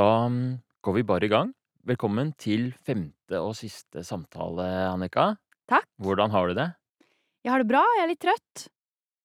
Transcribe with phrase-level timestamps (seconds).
[0.00, 1.50] Da mm, går vi bare i gang.
[1.84, 5.34] Velkommen til femte og siste samtale, Annika.
[5.68, 5.84] Takk.
[6.00, 6.68] Hvordan har du det?
[7.44, 8.62] Jeg har det bra, jeg er litt trøtt.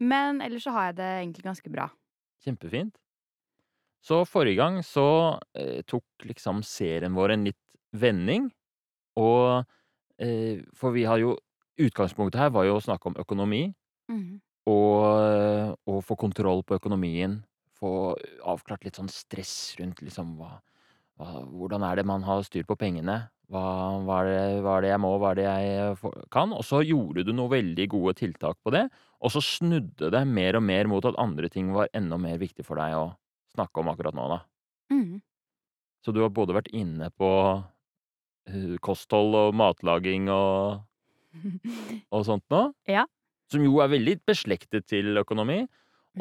[0.04, 1.86] Men ellers så har jeg det egentlig ganske bra.
[2.44, 3.00] Kjempefint.
[4.04, 5.06] Så forrige gang så
[5.56, 7.62] eh, tok liksom serien vår en litt
[7.96, 8.52] vending.
[9.16, 9.64] Og
[10.20, 11.38] eh, For vi har jo
[11.76, 13.70] Utgangspunktet her var jo å snakke om økonomi.
[14.12, 14.42] mm.
[14.66, 17.44] Og, og få kontroll på økonomien.
[17.76, 18.16] Få
[18.48, 20.54] avklart litt sånn stress rundt liksom hva,
[21.20, 23.26] hva Hvordan er det man har styr på pengene?
[23.52, 23.62] Hva,
[24.08, 26.54] hva, er det, hva er det jeg må, hva er det jeg får- kan?
[26.56, 28.88] Og så gjorde du noen veldig gode tiltak på det.
[29.22, 32.66] Og så snudde det mer og mer mot at andre ting var enda mer viktig
[32.66, 33.06] for deg å
[33.54, 34.40] snakke om akkurat nå, da.
[34.92, 35.22] Mm.
[36.06, 37.30] Så du har både vært inne på
[38.50, 40.82] eh, kosthold og matlaging og,
[42.14, 42.68] og sånt nå.
[42.90, 43.06] Ja.
[43.52, 45.64] Som jo er veldig beslektet til økonomi.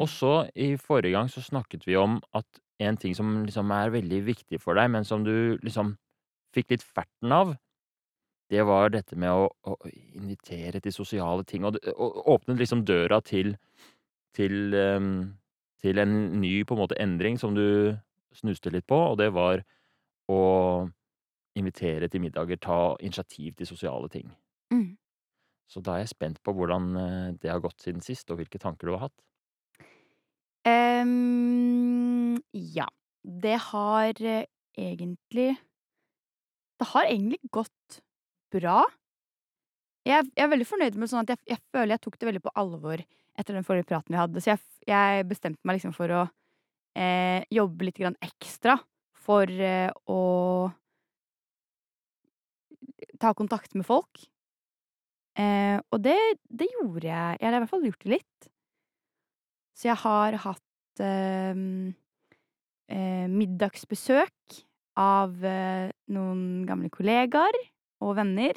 [0.01, 3.93] Og så i forrige gang så snakket vi om at en ting som liksom er
[3.93, 5.93] veldig viktig for deg, men som du liksom
[6.55, 7.53] fikk litt ferten av,
[8.51, 11.63] det var dette med å, å invitere til sosiale ting.
[11.65, 13.55] Og, og åpnet liksom døra til
[14.35, 15.37] til, ehm,
[15.81, 17.95] til en ny på en måte endring som du
[18.35, 19.63] snuste litt på, og det var
[20.31, 20.41] å
[21.55, 24.27] invitere til middager, ta initiativ til sosiale ting.
[24.73, 24.97] Mm.
[25.71, 28.59] Så da er jeg spent på hvordan eh, det har gått siden sist, og hvilke
[28.61, 29.15] tanker du har hatt.
[32.53, 32.87] Ja.
[33.25, 34.45] Det har eh,
[34.77, 35.55] egentlig
[36.79, 37.99] Det har egentlig gått
[38.53, 38.83] bra.
[40.05, 42.43] Jeg, jeg er veldig fornøyd med sånn at jeg, jeg føler jeg tok det veldig
[42.45, 43.01] på alvor
[43.35, 44.41] etter den forrige praten vi hadde.
[44.43, 46.23] Så jeg, jeg bestemte meg liksom for å
[46.99, 48.77] eh, jobbe litt ekstra
[49.25, 50.21] for eh, å
[53.21, 54.25] ta kontakt med folk.
[55.39, 57.39] Eh, og det, det gjorde jeg.
[57.39, 58.51] Jeg har i hvert fall gjort det litt.
[59.75, 61.95] Så jeg har hatt ehm,
[62.87, 64.61] eh, middagsbesøk
[65.01, 67.57] av eh, noen gamle kollegaer
[68.05, 68.55] og venner.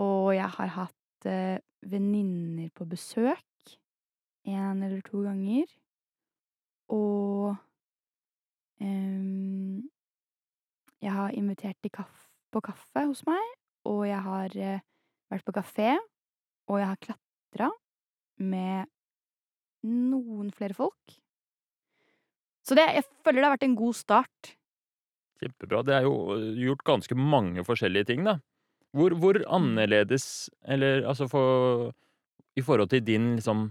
[0.00, 3.76] Og jeg har hatt eh, venninner på besøk
[4.46, 5.68] en eller to ganger.
[6.96, 7.52] Og
[8.80, 9.84] ehm,
[11.02, 13.54] jeg har invitert til kaff på kaffe hos meg,
[13.84, 14.84] og jeg har eh,
[15.28, 15.96] vært på kafé,
[16.70, 17.70] og jeg har klatra
[18.40, 18.86] med
[19.86, 21.16] noen flere folk.
[22.66, 24.52] Så det, jeg føler det har vært en god start.
[25.42, 25.82] Kjempebra.
[25.86, 28.38] Det er jo eh, gjort ganske mange forskjellige ting, da.
[28.96, 31.90] Hvor, hvor annerledes, eller altså for
[32.56, 33.66] I forhold til din liksom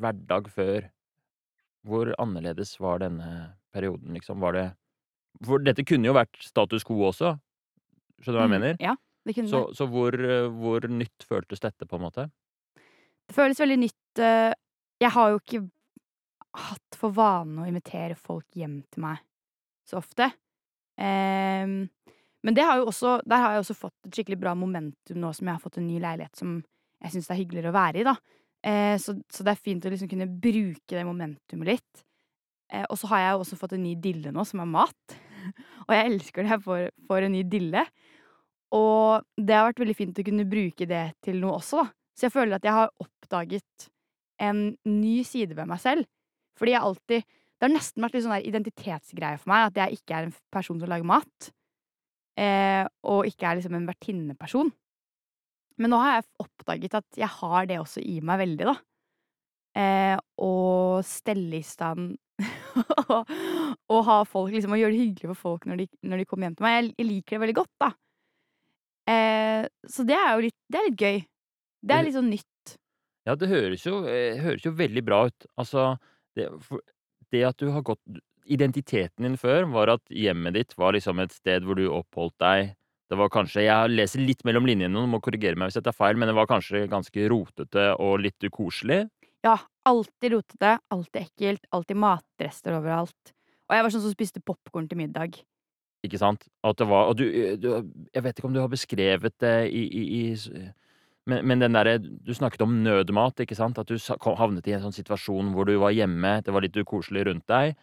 [0.00, 0.86] hverdag før,
[1.86, 4.40] hvor annerledes var denne perioden, liksom?
[4.42, 4.66] Var det
[5.44, 7.34] For dette kunne jo vært status quo også,
[8.24, 8.76] skjønner du hva jeg Mm, mener?
[8.80, 8.94] Ja,
[9.28, 9.76] det kunne Så, det.
[9.76, 12.30] så hvor, eh, hvor nytt føltes dette, på en måte?
[13.28, 14.16] Det føles veldig nytt.
[15.02, 15.62] Jeg har jo ikke
[16.56, 19.20] hatt for vane å invitere folk hjem til meg
[19.86, 20.30] så ofte.
[20.96, 21.84] Um,
[22.46, 25.56] men har også, der har jeg også fått et skikkelig bra momentum nå som jeg
[25.56, 26.58] har fått en ny leilighet som
[27.02, 28.14] jeg syns er hyggeligere å være i, da.
[28.66, 32.04] Eh, så, så det er fint å liksom kunne bruke det momentumet litt.
[32.72, 35.16] Eh, og så har jeg også fått en ny dille nå, som er mat.
[35.86, 37.84] og jeg elsker det jeg får, får en ny dille.
[38.74, 41.90] Og det har vært veldig fint å kunne bruke det til noe også, da.
[42.16, 43.90] Så jeg føler at jeg har oppdaget
[44.42, 46.06] en ny side ved meg selv.
[46.58, 47.24] Fordi jeg alltid
[47.56, 50.34] Det har nesten vært litt sånn der identitetsgreie for meg at jeg ikke er en
[50.52, 51.46] person som lager mat.
[52.36, 54.68] Eh, og ikke er liksom en vertinneperson.
[55.80, 58.74] Men nå har jeg oppdaget at jeg har det også i meg veldig, da.
[59.76, 62.18] Eh, og stelle i stand
[63.08, 66.48] og, ha folk liksom, og gjøre det hyggelig for folk når de, når de kommer
[66.50, 66.76] hjem til meg.
[66.76, 67.90] Jeg, jeg liker det veldig godt, da.
[69.08, 71.18] Eh, så det er jo litt, det er litt gøy.
[71.24, 72.48] Det Det- er litt sånn nytt.
[73.26, 75.46] Ja, det høres jo, eh, høres jo veldig bra ut.
[75.58, 75.96] Altså,
[76.38, 76.82] det, for,
[77.34, 78.02] det at du har gått
[78.46, 82.68] Identiteten din før var at hjemmet ditt var liksom et sted hvor du oppholdt deg.
[83.10, 85.96] Det var kanskje Jeg leser litt mellom linjene, du må korrigere meg hvis jeg tar
[85.96, 89.00] feil, men det var kanskje ganske rotete og litt ukoselig.
[89.42, 93.34] Ja, alltid rotete, alltid ekkelt, alltid matrester overalt.
[93.66, 95.40] Og jeg var sånn som spiste popkorn til middag.
[96.06, 96.46] Ikke sant?
[96.62, 97.24] At det var Og du,
[97.58, 97.66] du
[98.14, 100.50] Jeg vet ikke om du har beskrevet det i, i, i s-
[101.26, 103.78] men, men den der, Du snakket om nødmat, ikke sant?
[103.78, 103.96] At du
[104.38, 107.76] havnet i en sånn situasjon hvor du var hjemme, det var litt ukoselig rundt deg,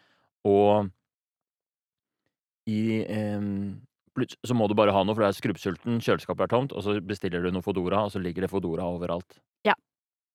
[0.47, 0.91] og
[2.69, 3.49] i eh,
[4.47, 6.99] Så må du bare ha noe, for du er skrubbsulten, kjøleskapet er tomt, og så
[7.03, 9.41] bestiller du noe Fodora, og så ligger det Fodora overalt.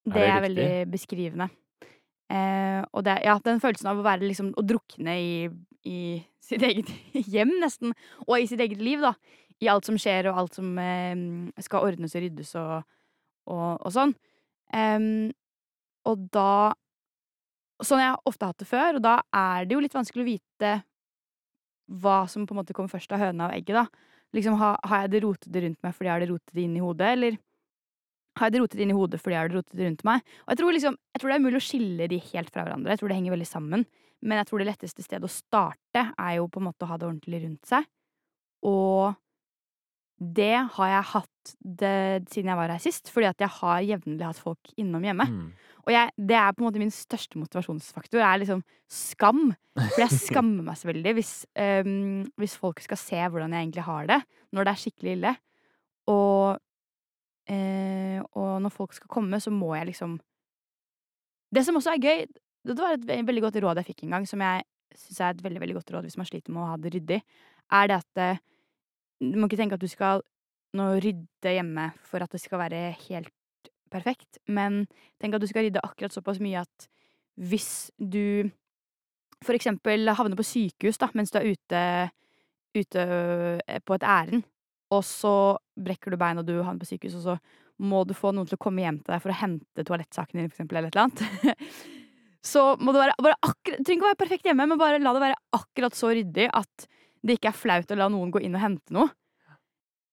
[0.09, 1.49] Det det er, veldig beskrivende.
[2.29, 5.31] Eh, og det, ja, den følelsen av å være liksom Å drukne i,
[5.89, 6.01] i
[6.45, 6.91] sitt eget
[7.33, 7.95] hjem, nesten.
[8.27, 9.15] Og i sitt eget liv, da.
[9.65, 11.15] I alt som skjer, og alt som eh,
[11.65, 12.85] skal ordnes og ryddes og,
[13.49, 14.15] og, og sånn.
[14.75, 15.31] Um,
[16.09, 16.75] og da
[17.79, 20.27] Sånn jeg har ofte hatt det før, og da er det jo litt vanskelig å
[20.27, 20.71] vite
[22.03, 24.09] hva som på en måte kommer først av høna og egget, da.
[24.35, 26.83] Liksom, ha, har jeg det rotete rundt meg fordi jeg har det rotete inn i
[26.83, 27.39] hodet, eller
[28.39, 30.35] har jeg det rotete inn i hodet fordi jeg har det rotete rundt meg?
[30.43, 32.93] Og jeg tror, liksom, jeg tror det er mulig å skille de helt fra hverandre.
[32.93, 33.87] Jeg tror det henger veldig sammen.
[34.27, 36.99] Men jeg tror det letteste stedet å starte er jo på en måte å ha
[36.99, 37.87] det ordentlig rundt seg.
[38.67, 39.15] Og
[40.19, 44.27] det har jeg hatt det, siden jeg var her sist, fordi at jeg har jevnlig
[44.27, 45.27] hatt folk innom hjemme.
[45.31, 45.51] Mm.
[45.87, 48.21] Og jeg, det er på en måte min største motivasjonsfaktor.
[48.21, 49.53] er liksom skam.
[49.79, 53.87] For jeg skammer meg så veldig hvis, um, hvis folk skal se hvordan jeg egentlig
[53.87, 54.19] har det
[54.53, 55.35] når det er skikkelig ille.
[56.11, 56.59] Og,
[57.53, 60.19] uh, og når folk skal komme, så må jeg liksom
[61.55, 62.27] Det som også er gøy
[62.69, 64.67] Det var et veldig godt råd jeg fikk en gang, som jeg
[64.97, 67.21] syns er et veldig veldig godt råd hvis man sliter med å ha det ryddig,
[67.73, 68.41] er det at eh,
[69.21, 70.23] du må ikke tenke at du skal
[70.79, 73.33] nå rydde hjemme for at det skal være helt
[73.93, 74.85] perfekt, men
[75.21, 76.89] tenk at du skal rydde akkurat såpass mye at
[77.39, 78.51] hvis du
[79.45, 81.83] for eksempel havner på sykehus da, mens du er ute,
[82.77, 84.45] ute øh, på et ærend,
[84.95, 85.33] og så
[85.79, 87.39] brekker du bein og du havner på sykehus, og så
[87.79, 90.51] må du få noen til å komme hjem til deg for å hente toalettsakene dine,
[90.51, 91.75] for eksempel, eller et eller annet.
[92.53, 95.15] så må det være bare akkurat, trenger ikke å være perfekt hjemme, men bare la
[95.15, 96.89] det være akkurat så ryddig at
[97.25, 99.09] det ikke er flaut å la noen gå inn og hente noe.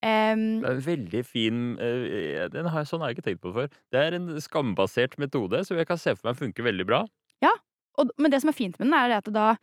[0.06, 3.42] Um, Det er en veldig fin eh, den har jeg, Sånn har jeg ikke tenkt
[3.42, 3.69] på før.
[3.94, 7.06] Det er en skambasert metode som jeg kan se for meg funker veldig bra.
[7.96, 9.54] og, men det som er fint med den, er at da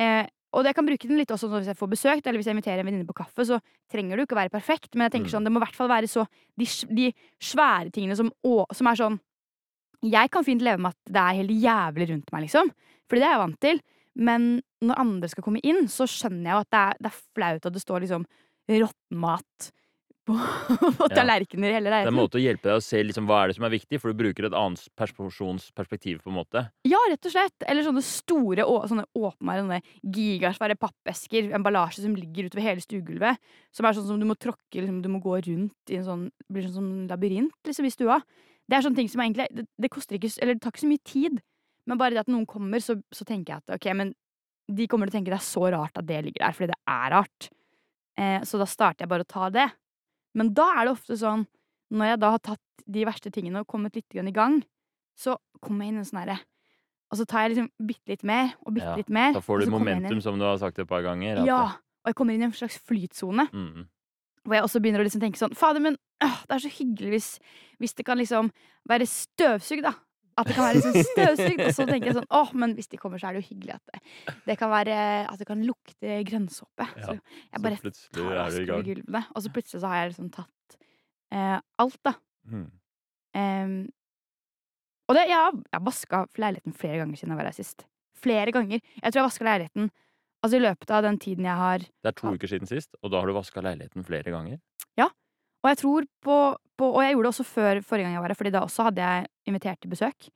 [0.00, 0.24] eh,
[0.56, 2.80] Og jeg kan bruke den litt også hvis jeg får besøk, eller hvis jeg inviterer
[2.80, 3.58] en venninne på kaffe, så
[3.92, 5.34] trenger du ikke å være perfekt, men jeg tenker Mm.
[5.36, 6.26] sånn, det må i hvert fall være så
[6.58, 9.20] De, de svære tingene som, å, som er sånn
[10.02, 12.72] Jeg kan fint leve med at det er helt jævlig rundt meg, liksom.
[13.08, 13.80] Fordi det er jeg vant til.
[14.14, 17.20] Men når andre skal komme inn, så skjønner jeg jo at det er, det er
[17.36, 18.26] flaut at det står liksom
[18.72, 19.72] råttmat mat
[20.26, 20.36] på,
[20.98, 23.40] på tallerkener i hele Det er en måte å hjelpe deg å se liksom, hva
[23.42, 26.20] er det som er viktig, for du bruker et annet persons perspektiv.
[26.22, 26.64] på en måte.
[26.86, 27.66] Ja, rett og slett.
[27.66, 29.80] Eller sånne store, sånne åpenbare, sånne
[30.18, 33.42] gigasvære pappesker, emballasje som ligger utover hele stuegulvet.
[33.74, 36.26] Som er sånn som du må tråkke, liksom, du må gå rundt i en sånn
[36.52, 38.20] blir sånn som en labyrint liksom, i stua.
[38.70, 40.92] Det er sånne ting som egentlig det, det koster ikke Eller det tar ikke så
[40.92, 41.42] mye tid.
[41.88, 44.12] Men bare det at noen kommer, så, så tenker jeg at ok, men
[44.70, 46.80] de kommer til å tenke det er så rart at det ligger der, fordi det
[46.94, 47.48] er rart.
[48.18, 49.66] Eh, så da starter jeg bare å ta det.
[50.38, 51.44] Men da er det ofte sånn,
[51.92, 54.60] når jeg da har tatt de verste tingene og kommet litt i gang,
[55.18, 56.38] så kommer jeg inn i en sånn herre
[57.12, 59.34] Og så tar jeg liksom bitte litt mer og bitte Ja, litt mer.
[59.36, 61.42] Da får du momentum, som du har sagt et par ganger.
[61.44, 61.64] Ja.
[62.02, 63.44] Og jeg kommer inn i en slags flytsone.
[63.52, 63.84] Mm.
[64.42, 67.12] Hvor jeg også begynner å liksom tenke sånn Fader, men øh, det er så hyggelig
[67.12, 67.28] hvis,
[67.78, 68.48] hvis det kan liksom
[68.88, 69.92] være støvsugd, da.
[70.38, 71.62] At det kan være liksom støvsugd.
[71.66, 73.74] Og så tenker jeg sånn Åh, men hvis de kommer, så er det jo hyggelig
[73.76, 74.02] at det,
[74.48, 74.98] det kan være
[75.28, 76.86] At det kan lukte grønnsåpe.
[76.96, 78.86] Ja, Så jeg bare plutselig tar og gang.
[78.88, 79.24] gulvene.
[79.34, 80.78] Og så plutselig så har jeg liksom tatt
[81.32, 82.14] eh, alt, da.
[82.48, 82.68] Mm.
[83.32, 83.76] Um,
[85.08, 87.86] og det, jeg har, har vaska leiligheten flere ganger siden jeg var her sist.
[88.22, 88.80] Flere ganger.
[88.80, 89.92] Jeg tror jeg vaska leiligheten
[90.42, 93.12] Altså i løpet av den tiden jeg har Det er to uker siden sist, og
[93.12, 94.58] da har du vaska leiligheten flere ganger.
[95.62, 96.36] Og jeg tror på,
[96.78, 98.86] på Og jeg gjorde det også før forrige gang jeg var her, Fordi da også
[98.88, 100.28] hadde jeg invitert til besøk.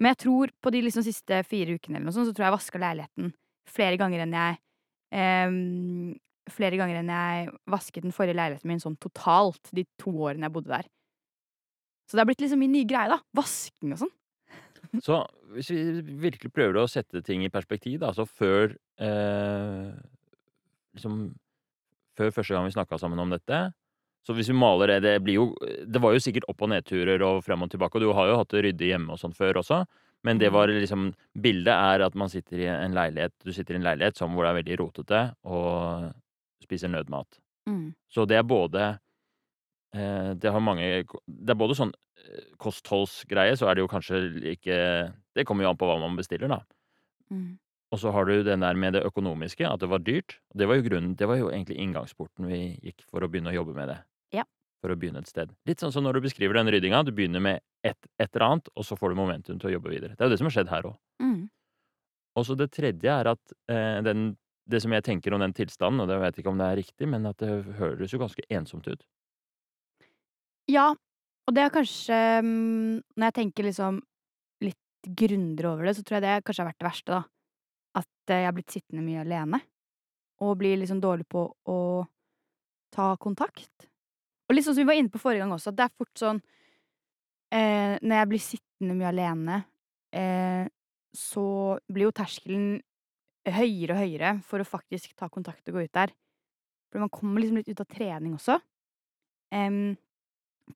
[0.00, 2.50] Men jeg tror på de liksom siste fire ukene eller noe sånt, så tror jeg
[2.50, 3.32] jeg vaska leiligheten
[3.68, 4.56] flere ganger enn jeg
[5.14, 5.58] em,
[6.50, 10.54] Flere ganger enn jeg vasket den forrige leiligheten min sånn totalt de to årene jeg
[10.56, 10.88] bodde der.
[12.08, 13.20] Så det har blitt liksom min nye greie, da.
[13.38, 14.10] Vasking og sånn.
[15.06, 15.20] Så
[15.54, 19.92] hvis vi virkelig prøver å sette ting i perspektiv, da, så før eh,
[20.92, 21.22] Liksom
[22.18, 23.60] Før første gang vi snakka sammen om dette
[24.22, 25.46] Så hvis vi maler det Det blir jo
[25.86, 28.36] Det var jo sikkert opp- og nedturer og frem og tilbake, og du har jo
[28.38, 29.84] hatt det ryddig hjemme og sånn før også,
[30.24, 30.54] men det Mm.
[30.54, 34.16] var liksom Bildet er at man sitter i en leilighet Du sitter i en leilighet
[34.16, 36.12] som hvor det er veldig rotete, og
[36.62, 37.26] spiser nødmat.
[37.68, 37.94] Mm.
[38.08, 38.98] Så det er både
[39.94, 44.22] eh, Det har mange Det er både sånn eh, kostholdsgreie, så er det jo kanskje
[44.54, 46.60] ikke Det kommer jo an på hva man bestiller, da.
[47.32, 47.58] Mm.
[47.92, 50.38] Og så har du den der med det økonomiske, at det var dyrt.
[50.52, 53.50] Og det var jo grunnen, det var jo egentlig inngangsporten vi gikk for å begynne
[53.52, 53.98] å jobbe med det.
[54.82, 55.52] For å begynne et sted.
[55.68, 57.04] Litt sånn som når du beskriver den ryddinga.
[57.06, 59.92] Du begynner med et, et eller annet, og så får du momentum til å jobbe
[59.92, 60.16] videre.
[60.16, 60.96] Det er jo det som har skjedd her òg.
[61.22, 61.42] Mm.
[62.38, 64.32] Og så det tredje er at eh, den,
[64.66, 66.80] det som jeg tenker om den tilstanden, og det vet jeg ikke om det er
[66.80, 69.04] riktig, men at det høres jo ganske ensomt ut.
[70.70, 70.88] Ja,
[71.46, 73.96] og det er kanskje mm, Når jeg tenker liksom
[74.62, 77.22] litt grundigere over det, så tror jeg det kanskje har vært det verste, da.
[78.02, 79.62] At eh, jeg har blitt sittende mye alene.
[80.42, 81.78] Og blir liksom dårlig på å
[82.94, 83.91] ta kontakt.
[84.52, 86.20] Og litt sånn som vi var inne på forrige gang også, at det er fort
[86.20, 86.38] sånn
[87.56, 89.54] eh, Når jeg blir sittende mye alene,
[90.12, 90.66] eh,
[91.16, 91.44] så
[91.88, 92.66] blir jo terskelen
[93.48, 96.12] høyere og høyere for å faktisk ta kontakt og gå ut der.
[96.92, 98.58] For man kommer liksom litt ut av trening også.
[99.56, 99.96] Em,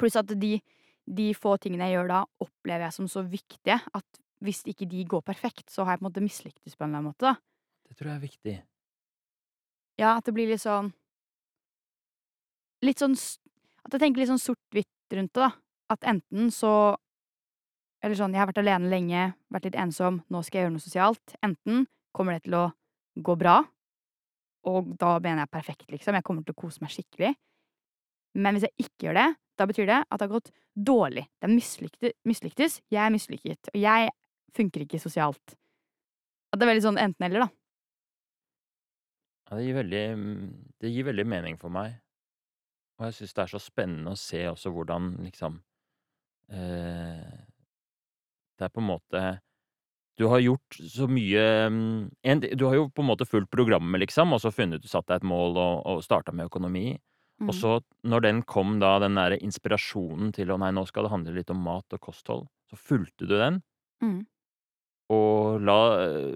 [0.01, 0.57] Pluss at de,
[1.05, 5.05] de få tingene jeg gjør da, opplever jeg som så viktige at hvis ikke de
[5.09, 7.29] går perfekt, så har jeg på en måte mislyktes på en eller annen måte.
[7.29, 7.37] da.
[7.89, 8.57] Det tror jeg er viktig.
[10.01, 10.95] Ja, at det blir litt sånn
[12.85, 13.15] Litt sånn
[13.87, 15.51] At jeg tenker litt sånn sort-hvitt rundt det, da.
[15.95, 16.97] At enten så
[18.05, 20.85] Eller sånn, jeg har vært alene lenge, vært litt ensom, nå skal jeg gjøre noe
[20.85, 21.33] sosialt.
[21.43, 22.67] Enten kommer det til å
[23.25, 23.57] gå bra,
[24.69, 26.15] og da mener jeg perfekt, liksom.
[26.15, 27.33] Jeg kommer til å kose meg skikkelig.
[28.37, 29.27] Men hvis jeg ikke gjør det,
[29.57, 31.25] da betyr det at det har gått dårlig.
[31.41, 34.13] Det er mislyktes, jeg er mislykket, og jeg
[34.57, 35.57] funker ikke sosialt.
[36.53, 37.51] At det er veldig sånn enten-eller, da.
[39.47, 40.47] Ja, det gir veldig mm,
[40.83, 41.95] Det gir veldig mening for meg.
[42.97, 45.59] Og jeg syns det er så spennende å se også hvordan liksom
[46.53, 47.35] eh,
[48.57, 49.25] Det er på en måte
[50.17, 54.01] Du har gjort så mye mm, en, Du har jo på en måte fulgt programmet,
[54.07, 56.95] liksom, og så funnet ut satt deg et mål og, og starta med økonomi.
[57.37, 57.51] Mm.
[57.51, 57.75] Og så,
[58.09, 61.53] når den kom, da, den derre inspirasjonen til å nei, nå skal det handle litt
[61.53, 63.61] om mat og kosthold, så fulgte du den.
[64.01, 64.23] Mm.
[65.15, 65.79] Og la,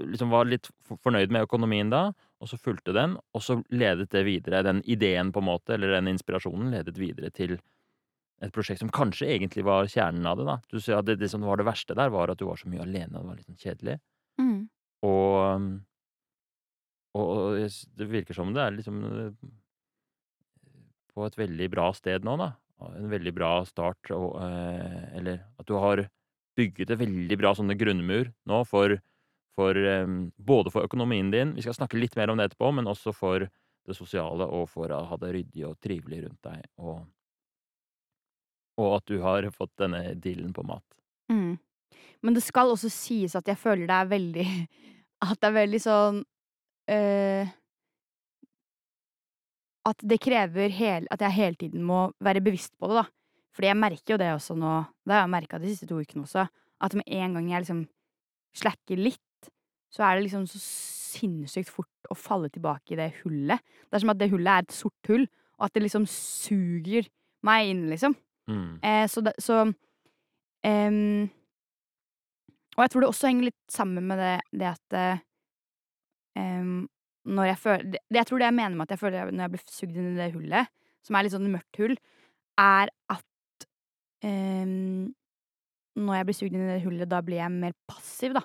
[0.07, 2.11] liksom var litt fornøyd med økonomien da,
[2.41, 5.97] og så fulgte den, og så ledet det videre, den ideen på en måte, eller
[5.97, 7.59] den inspirasjonen, ledet videre til
[8.41, 10.57] et prosjekt som kanskje egentlig var kjernen av det, da.
[10.73, 12.71] Du ser at det, det som var det verste der, var at du var så
[12.73, 13.97] mye alene, og det var litt sånn kjedelig.
[14.41, 14.61] Mm.
[15.09, 15.67] Og,
[17.19, 19.51] og, og det virker som det er liksom eh,
[21.11, 22.53] på et veldig bra sted nå, da.
[22.95, 26.07] En veldig bra start, og, eh, eller at du har
[26.59, 28.97] bygget et veldig bra sånne grunnmur nå for,
[29.59, 32.91] for um, både for økonomien din, vi skal snakke litt mer om det etterpå, men
[32.91, 33.47] også for
[33.89, 37.01] det sosiale, og for å ha det ryddig og trivelig rundt deg, og,
[38.81, 40.85] og at du har fått denne dealen på mat.
[41.33, 41.57] Mm.
[42.25, 44.47] Men det skal også sies at jeg føler det er veldig
[45.31, 46.21] At det er veldig sånn
[46.93, 47.51] øh,
[49.91, 53.07] At det krever hel, at jeg hele tiden må være bevisst på det, da.
[53.57, 54.75] Fordi jeg merker jo det også nå,
[55.07, 56.47] det har jeg merka de siste to ukene også,
[56.81, 57.83] at med en gang jeg liksom
[58.57, 59.51] slacker litt,
[59.91, 63.63] så er det liksom så sinnssykt fort å falle tilbake i det hullet.
[63.89, 65.27] Det er som at det hullet er et sort hull,
[65.59, 67.11] og at det liksom suger
[67.47, 68.15] meg inn, liksom.
[68.51, 68.79] Mm.
[68.83, 71.29] Eh, så det, så um,
[72.75, 74.97] Og jeg tror det også henger litt sammen med det, det at
[76.41, 76.89] ehm,
[77.31, 79.53] Når jeg føler det, Jeg tror det jeg mener med at jeg føler når jeg
[79.53, 80.73] blir sugd inn i det hullet,
[81.07, 81.95] som er litt sånn mørkt hull,
[82.59, 83.30] er at
[86.01, 88.43] Når jeg blir sugd inn i det hullet, da blir jeg mer passiv, da.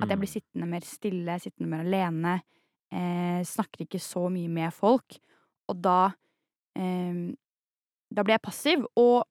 [0.00, 0.34] At jeg blir Mm.
[0.36, 2.42] sittende mer stille, sittende mer alene.
[2.92, 5.18] Eh, snakker ikke så mye med folk.
[5.68, 6.12] Og da
[6.76, 7.34] eh,
[8.14, 9.26] Da blir jeg passiv, og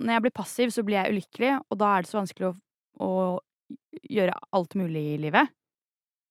[0.00, 2.56] når jeg blir passiv, så blir jeg ulykkelig, og da er det så vanskelig å,
[3.04, 3.40] å
[4.08, 5.48] gjøre alt mulig i livet.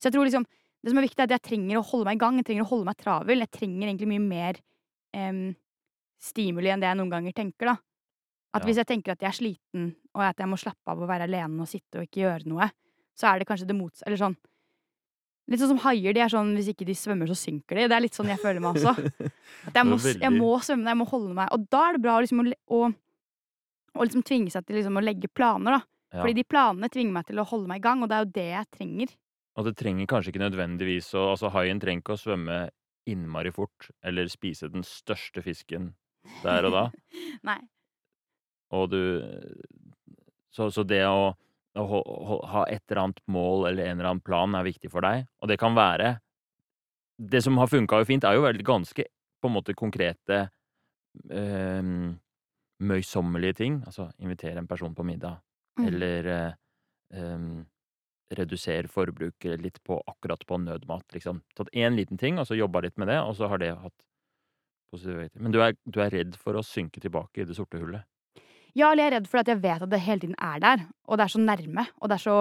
[0.01, 0.45] Så jeg tror liksom
[0.83, 2.63] Det som er viktig, er at jeg trenger å holde meg i gang, jeg trenger
[2.63, 3.37] å holde meg travel.
[3.37, 4.55] Jeg trenger egentlig mye mer
[5.13, 5.53] eh,
[6.19, 7.75] stimuli enn det jeg noen ganger tenker, da.
[8.53, 8.67] At Ja.
[8.67, 11.23] hvis jeg tenker at jeg er sliten, og at jeg må slappe av og være
[11.23, 12.67] alene og sitte og ikke gjøre noe,
[13.15, 14.07] så er det kanskje det motsatte.
[14.07, 14.37] Eller sånn
[15.49, 16.13] Litt sånn som haier.
[16.13, 17.87] De er sånn hvis ikke de svømmer, så synker de.
[17.89, 18.93] Det er litt sånn jeg føler meg også.
[19.67, 21.49] At jeg må, jeg må svømme, jeg må holde meg.
[21.51, 22.79] Og da er det bra liksom, å, å,
[23.97, 25.81] å liksom tvinge seg til liksom, å legge planer, da.
[26.13, 26.21] Ja.
[26.21, 28.31] Fordi de planene tvinger meg til å holde meg i gang, og det er jo
[28.37, 29.11] det jeg trenger.
[29.57, 32.61] Og det trenger kanskje ikke nødvendigvis å Altså, haien trenger ikke å svømme
[33.11, 35.95] innmari fort, eller spise den største fisken
[36.45, 36.85] der og da.
[37.49, 37.59] Nei.
[38.71, 39.01] Og du
[40.51, 41.31] Så, så det å,
[41.79, 45.23] å ha et eller annet mål eller en eller annen plan er viktig for deg,
[45.39, 46.17] og det kan være
[47.31, 49.05] Det som har funka jo fint, er jo veldig ganske
[49.41, 50.39] på en måte konkrete
[51.29, 51.81] eh,
[52.81, 53.79] møysommelige ting.
[53.85, 55.41] Altså invitere en person på middag,
[55.79, 55.85] Mm.
[55.87, 56.53] eller eh,
[57.15, 57.65] em,
[58.35, 61.41] redusere forbruket litt på akkurat på nødmat, liksom.
[61.55, 64.03] Tatt én liten ting, og så jobba litt med det, og så har det hatt
[64.91, 65.29] positive.
[65.35, 68.03] Men du er, du er redd for å synke tilbake i det sorte hullet?
[68.75, 70.83] Ja, eller jeg er redd for at jeg vet at det hele tiden er der,
[71.07, 72.35] og det er så nærme, og det er så,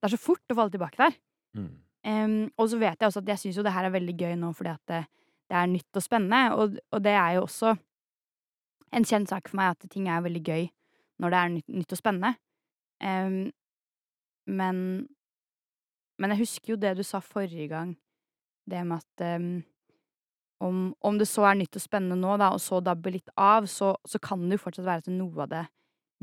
[0.00, 1.16] det er så fort å falle tilbake der.
[1.58, 1.72] Mm.
[2.04, 4.34] Um, og så vet jeg også at jeg syns jo det her er veldig gøy
[4.36, 5.02] nå fordi at det,
[5.48, 7.74] det er nytt og spennende, og, og det er jo også
[8.94, 10.66] en kjent sak for meg at ting er veldig gøy
[11.22, 12.34] når det er nytt, nytt og spennende.
[13.04, 13.50] Um,
[14.46, 15.08] men
[16.18, 17.96] Men jeg husker jo det du sa forrige gang,
[18.70, 19.64] det med at em,
[20.62, 23.66] om, om det så er nytt og spennende nå, da, og så dabber litt av,
[23.70, 25.64] så, så kan det jo fortsatt være at noe av det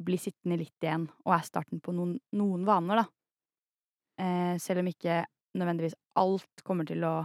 [0.02, 3.06] blir sittende litt igjen, og er starten på noen, noen vaner, da.
[4.22, 5.22] Eh, selv om ikke
[5.58, 7.16] nødvendigvis alt kommer til å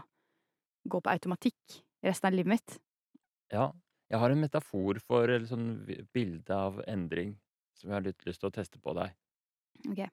[0.87, 2.79] gå på automatikk resten av livet mitt.
[3.53, 3.71] Ja.
[4.07, 5.81] Jeg har en metafor for eller sånn
[6.15, 7.33] bilde av endring
[7.75, 9.17] som jeg har litt lyst til å teste på deg.
[9.91, 10.05] Ok.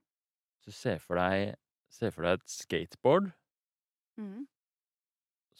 [0.65, 1.53] Så se for deg,
[1.93, 3.29] se for deg et skateboard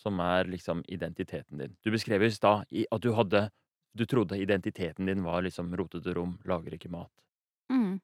[0.04, 1.76] som er liksom identiteten din.
[1.84, 3.50] Du beskrev i stad at du hadde
[3.94, 7.12] Du trodde identiteten din var liksom rotete rom, lager ikke mat.
[7.70, 8.00] Mm.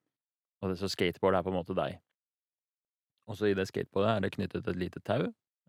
[0.61, 1.95] Og det, så skateboard er på en måte deg.
[3.25, 5.23] Og så i det skateboardet er det knyttet et lite tau,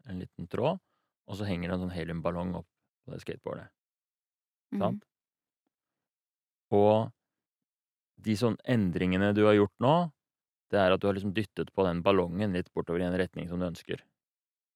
[0.04, 0.76] en liten tråd,
[1.24, 2.68] og så henger det en sånn heliumballong opp
[3.06, 3.72] på det skateboardet.
[4.76, 5.08] Sant?
[6.76, 7.10] Og
[8.20, 9.94] de sånn endringene du har gjort nå,
[10.70, 13.48] det er at du har liksom dyttet på den ballongen litt bortover i en retning
[13.50, 14.04] som du ønsker.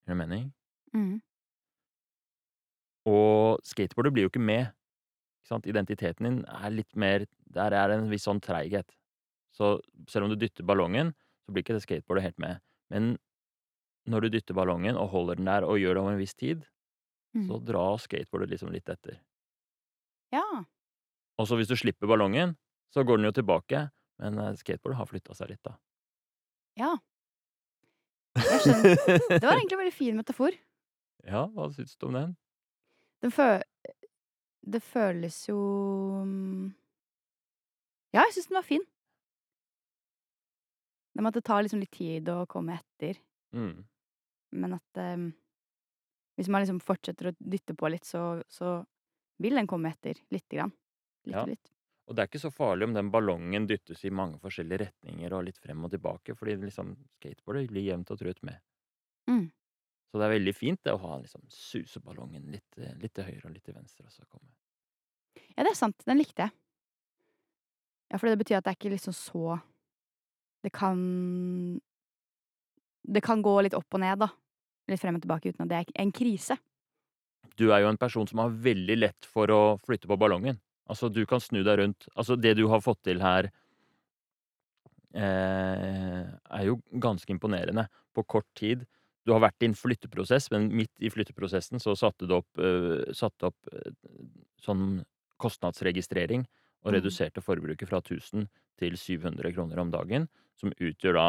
[0.04, 0.50] Gir det mening?
[0.94, 1.20] Mhm.
[3.06, 4.70] Og skateboardet blir jo ikke med.
[5.44, 5.60] Ikke?
[5.68, 8.88] Identiteten din er litt mer Der er det en viss sånn treighet.
[9.54, 11.12] Så selv om du dytter ballongen,
[11.44, 12.60] så blir ikke det skateboardet helt med.
[12.90, 13.18] Men
[14.08, 16.64] når du dytter ballongen og holder den der og gjør det over en viss tid,
[17.34, 17.64] så Mhm.
[17.66, 19.20] drar skateboardet liksom litt etter.
[20.32, 20.64] Ja.
[21.38, 22.56] Og så hvis du slipper ballongen,
[22.94, 25.76] så går den jo tilbake, men eh, skateboardet har flytta seg litt, da.
[26.76, 26.96] Ja.
[28.36, 28.96] Jeg skjønner.
[29.38, 30.56] Det var egentlig en veldig fin metafor.
[31.24, 32.36] Ja, hva syns du om den?
[33.22, 33.46] Den fø
[34.64, 35.56] det føles jo
[36.24, 36.72] mm,
[38.16, 38.84] Ja, jeg syns den var fin.
[41.14, 43.20] Det med at det tar liksom litt tid å komme etter,
[43.54, 43.84] Mm.
[44.50, 45.28] men at um,
[46.34, 48.80] hvis man liksom fortsetter å dytte på litt, så, så
[49.38, 50.72] vil den komme etter lite grann.
[51.24, 51.42] Litt Ja.
[51.44, 51.70] og litt.
[52.08, 55.44] Og det er ikke så farlig om den ballongen dyttes i mange forskjellige retninger og
[55.46, 58.58] litt frem og tilbake, fordi liksom skateboardet blir jevnt og trutt med.
[59.30, 59.46] Mm.
[60.14, 63.48] Så det er veldig fint det å ha liksom suseballongen litt, eh, litt til høyre
[63.48, 64.06] og litt til venstre.
[65.56, 66.04] Ja, det er sant.
[66.06, 66.54] Den likte jeg.
[68.12, 69.56] Ja, for det betyr at det er ikke liksom så
[70.62, 71.80] Det kan
[73.02, 74.30] Det kan gå litt opp og ned, da.
[74.86, 76.60] Litt frem og tilbake uten at det er en krise.
[77.58, 80.62] Du er jo en person som har veldig lett for å flytte på ballongen.
[80.86, 82.06] Altså, du kan snu deg rundt.
[82.14, 83.50] Altså, det du har fått til her
[85.10, 88.86] eh, er jo ganske imponerende på kort tid.
[89.24, 93.04] Du har vært i en flytteprosess, men midt i flytteprosessen så satte du opp, uh,
[93.16, 93.90] satte opp uh,
[94.64, 95.02] sånn
[95.40, 96.44] kostnadsregistrering
[96.84, 96.98] og Mm.
[96.98, 100.28] reduserte forbruket fra 1000 til 700 kroner om dagen,
[100.60, 101.26] som utgjør da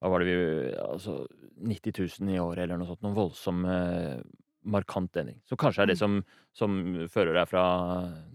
[0.00, 1.26] hva var det vi Altså
[1.60, 1.92] 90
[2.24, 3.02] 000 i året eller noe sånt.
[3.04, 4.18] Noen voldsom uh,
[4.64, 5.38] markant endring.
[5.46, 5.98] Som kanskje er det Mm.
[5.98, 7.62] som, som fører deg fra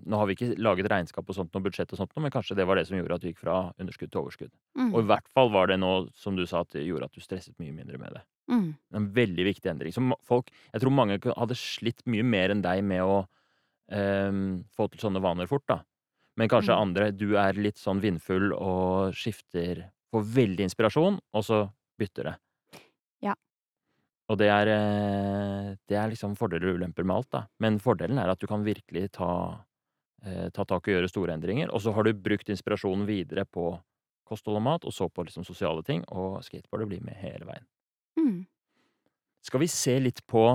[0.05, 2.65] Nå har vi ikke laget regnskap og sånt noe budsjett og sånt men kanskje det
[2.65, 4.51] var det som gjorde at du gikk fra underskudd til overskudd.
[4.77, 4.93] Mm.
[4.93, 7.19] Og i hvert fall var det nå, som du sa, at det gjorde at du
[7.21, 8.21] stresset mye mindre med det.
[8.51, 8.75] Mm.
[8.93, 9.93] En veldig viktig endring.
[9.93, 13.23] Som folk Jeg tror mange hadde slitt mye mer enn deg med å
[13.91, 15.79] ehm, få til sånne vaner fort, da.
[16.37, 16.81] Men kanskje Mm.
[16.81, 21.57] andre Du er litt sånn vindfull og skifter Får veldig inspirasjon, og så
[21.99, 22.35] bytter det.
[23.21, 23.33] Ja.
[24.29, 27.47] Og det er eh, Det er liksom fordeler og ulemper med alt, da.
[27.59, 29.65] Men fordelen er at du kan virkelig ta
[30.25, 31.69] eh, ta tak og gjøre store endringer.
[31.73, 33.79] Og så har du brukt inspirasjonen videre på
[34.25, 37.65] kosthold og mat, og så på liksom sosiale ting, og skateboardet blir med hele veien.
[38.19, 38.45] Mm.
[39.45, 40.45] Skal vi se litt på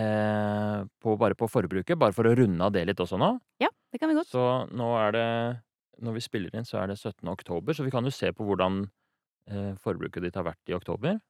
[0.00, 3.34] eh, på bare på forbruket, bare for å runde av det litt også nå?
[3.62, 4.32] Ja, det kan vi godt.
[4.32, 5.28] Så nå er det
[6.02, 7.28] Når vi spiller inn, så er det 17.
[7.30, 8.80] oktober, så vi kan jo se på hvordan
[9.46, 11.20] eh, forbruket ditt har vært i oktober.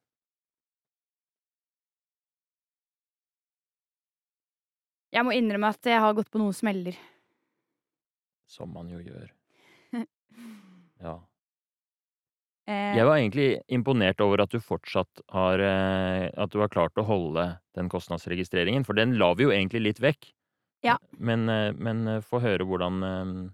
[5.13, 6.97] Jeg må innrømme at jeg har gått på noen smeller.
[8.49, 9.29] Som man jo gjør.
[11.05, 11.19] Ja.
[12.67, 16.97] Eh, Jeg var egentlig imponert over at du fortsatt har eh, At du har klart
[16.97, 20.31] å holde den kostnadsregistreringen, for den la vi jo egentlig litt vekk.
[20.85, 20.97] Ja.
[21.17, 23.53] Men, eh, men få høre hvordan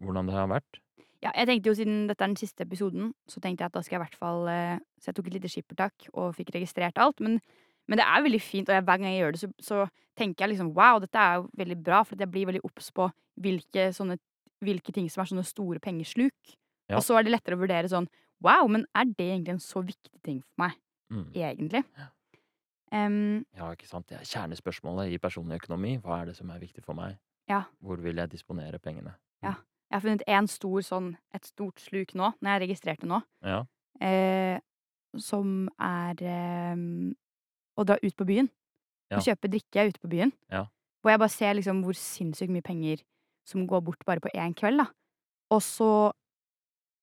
[0.00, 0.80] hvordan det har vært.
[1.22, 3.82] ja, jeg tenkte jo Siden dette er den siste episoden, så tenkte jeg at da
[3.84, 4.46] skal jeg i hvert fall
[5.00, 7.20] Så jeg tok et lite skippertak og fikk registrert alt.
[7.20, 7.40] Men,
[7.88, 10.44] men det er veldig fint, og jeg, hver gang jeg gjør det, så, så tenker
[10.44, 13.90] jeg liksom wow, dette er jo veldig bra, for jeg blir veldig obs på hvilke,
[13.92, 14.16] sånne,
[14.64, 16.56] hvilke ting som er sånne store pengesluk.
[16.90, 16.98] Ja.
[16.98, 18.08] Og så er det lettere å vurdere sånn
[18.42, 20.78] wow, men er det egentlig en så viktig ting for meg?
[21.12, 21.26] Mm.
[21.36, 21.84] Egentlig.
[22.92, 24.08] Um, Ja, ikke sant.
[24.10, 25.96] Det er kjernespørsmålet i personlig økonomi.
[26.02, 27.18] Hva er det som er viktig for meg?
[27.50, 27.64] Ja.
[27.82, 29.16] Hvor vil jeg disponere pengene?
[29.90, 33.64] jeg har funnet en stor sånn, et stort sluk nå, når jeg registrerte nå, Ja.
[34.00, 34.60] eh,
[35.18, 36.76] som er eh,
[37.76, 38.48] å dra ut på byen.
[39.10, 39.18] Ja.
[39.18, 40.30] Å kjøpe drikke ute på byen.
[40.48, 40.66] Ja.
[41.02, 43.02] Hvor jeg bare ser liksom hvor sinnssykt mye penger
[43.44, 44.78] som går bort bare på én kveld.
[44.78, 44.86] da.
[45.50, 46.12] Og så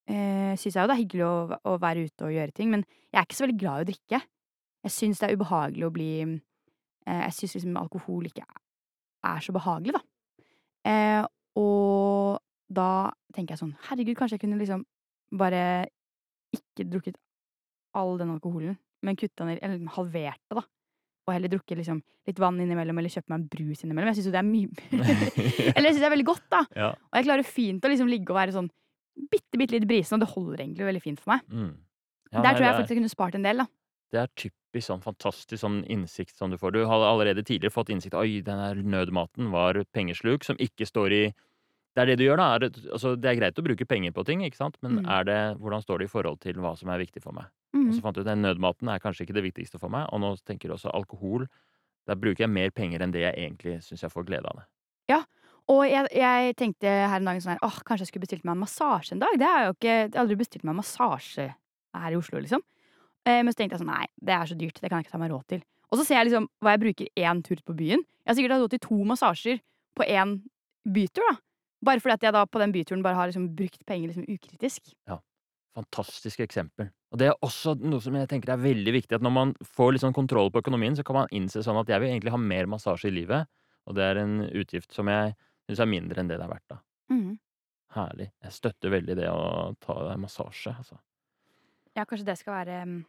[0.08, 2.84] eh, syns jeg jo det er hyggelig å, å være ute og gjøre ting, men
[3.12, 4.22] jeg er ikke så veldig glad i å drikke.
[4.88, 8.46] Jeg syns det er ubehagelig å bli eh, Jeg syns liksom alkohol ikke
[9.28, 10.04] er så behagelig, da.
[10.88, 11.24] Eh,
[11.60, 12.38] og
[12.72, 14.84] da tenker jeg sånn Herregud, kanskje jeg kunne liksom
[15.38, 15.62] bare
[16.56, 17.18] ikke drukket
[17.98, 20.64] all den alkoholen, men kutta ned, eller halvert det, da.
[21.28, 24.14] Og heller drukket liksom litt vann innimellom, eller kjøpt meg en brus innimellom.
[24.14, 24.70] Jeg syns jo det er mye
[25.76, 26.62] Eller jeg syns det er veldig godt, da.
[26.78, 26.92] ja.
[26.96, 28.70] Og jeg klarer fint å liksom ligge og være sånn
[29.32, 31.42] bitte, bitte litt brisen, og det holder egentlig veldig fint for meg.
[31.50, 31.76] Mm.
[32.32, 33.66] Ja, Der nei, tror jeg er- faktisk jeg kunne spart en del, da.
[34.12, 36.72] Det er typisk sånn fantastisk sånn innsikt som du får.
[36.74, 41.12] Du har allerede tidligere fått innsikt Oi, den der nødmaten var pengesluk som ikke står
[41.12, 41.34] i
[41.98, 42.56] det er det du gjør, da.
[42.56, 45.10] Er altså, det er greit å bruke penger på ting, ikke sant, men Mm.
[45.10, 47.46] er det, hvordan står det i forhold til hva som er viktig for meg?
[47.74, 47.94] Og Mhm.
[47.94, 50.38] så fant du ut at nødmaten er kanskje ikke det viktigste for meg, og nå
[50.46, 51.48] tenker du også alkohol.
[52.06, 54.66] Der bruker jeg mer penger enn det jeg egentlig syns jeg får glede av det.
[55.74, 58.56] Og jeg, jeg tenkte her en dag sånn her, åh, kanskje jeg skulle bestilt meg
[58.56, 59.40] en massasje en dag.
[59.40, 61.48] Det har jeg jo ikke, jeg har aldri bestilt meg en massasje
[61.98, 62.64] her i Oslo, liksom.
[63.28, 65.16] Eh, men så tenkte jeg sånn, nei, det er så dyrt, det kan jeg ikke
[65.18, 65.66] ta meg råd til.
[65.92, 68.04] Og så ser jeg liksom hva jeg bruker én tur på byen.
[68.24, 69.62] Jeg har sikkert hatt råd til to massasjer
[69.98, 70.38] på én
[70.88, 71.36] bytur, da.
[71.88, 74.94] Bare fordi at jeg da på den byturen bare har liksom brukt penger liksom ukritisk.
[75.10, 75.20] Ja.
[75.78, 76.88] Fantastisk eksempel.
[77.14, 79.92] Og det er også noe som jeg tenker er veldig viktig, at når man får
[79.94, 82.40] litt sånn kontroll på økonomien, så kan man innse sånn at jeg vil egentlig ha
[82.42, 83.46] mer massasje i livet,
[83.86, 85.36] og det er en utgift som jeg
[85.68, 86.78] syns er mindre enn det det er verdt, da.
[87.14, 87.34] Mm.
[87.98, 88.28] Herlig.
[88.44, 89.42] Jeg støtter veldig det å
[89.84, 90.96] ta massasje, altså.
[91.98, 93.00] Ja, kanskje det skal være mm,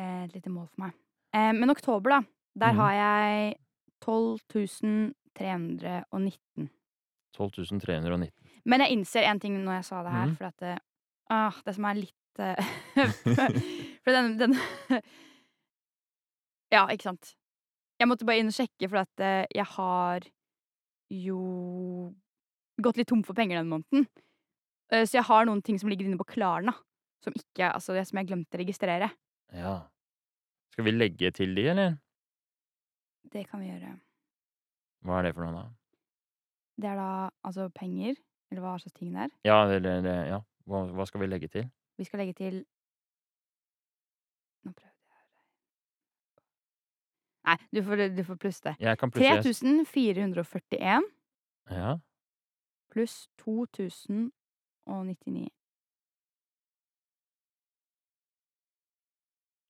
[0.00, 0.92] eh, et lite mål for meg.
[1.34, 2.20] Eh, men oktober, da.
[2.54, 2.78] Der mm.
[2.80, 3.54] har jeg
[4.04, 6.68] 12.319.
[7.34, 8.30] 12.319.
[8.64, 10.36] Men jeg innser en ting når jeg sa det her, mm.
[10.38, 10.76] for at det,
[11.34, 12.64] ah, det som er litt eh,
[14.04, 14.52] For den, den
[16.74, 17.24] Ja, ikke sant.
[18.00, 20.18] Jeg måtte bare inn og sjekke, for at eh, jeg har
[21.10, 22.14] jo
[22.80, 24.06] gått litt tom for penger denne måneden.
[24.92, 26.74] Eh, Så jeg har noen ting som ligger inne på Klarna,
[27.22, 29.10] som, ikke, altså det som jeg glemte å registrere.
[29.52, 29.74] Ja.
[30.72, 31.96] Skal vi legge til de, eller?
[33.30, 33.94] Det kan vi gjøre.
[35.04, 35.64] Hva er det for noe, da?
[36.80, 38.16] Det er da altså penger,
[38.50, 39.30] eller hva slags ting det er.
[39.46, 40.40] Ja, eller eller- ja.
[40.66, 41.70] Hva, hva skal vi legge til?
[41.98, 42.64] Vi skal legge til
[44.64, 45.24] Nå prøvde jeg å
[47.44, 48.72] Nei, du får, du får plusse det.
[48.80, 51.02] Jeg kan plusse 3441
[51.70, 51.98] Ja.
[52.92, 55.48] pluss 2099.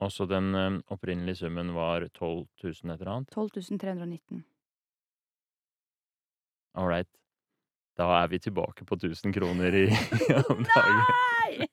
[0.05, 3.37] Og så den eh, opprinnelige summen var 12 000 et eller annet.
[3.37, 4.43] 12.319.
[6.75, 7.09] All right.
[7.97, 9.87] Da er vi tilbake på 1000 kroner i.
[10.69, 11.67] Nei!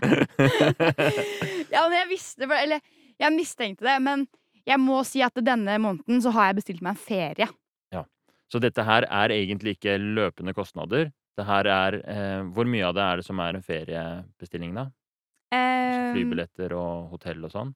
[1.74, 2.80] ja, men jeg visste Eller,
[3.20, 4.24] jeg mistenkte det, men
[4.70, 7.48] jeg må si at denne måneden så har jeg bestilt meg en ferie.
[7.94, 8.04] Ja.
[8.50, 11.10] Så dette her er egentlig ikke løpende kostnader.
[11.38, 14.88] Det her er eh, Hvor mye av det er det som er en feriebestilling, da?
[15.54, 17.70] Eh, flybilletter og hotell og sånn?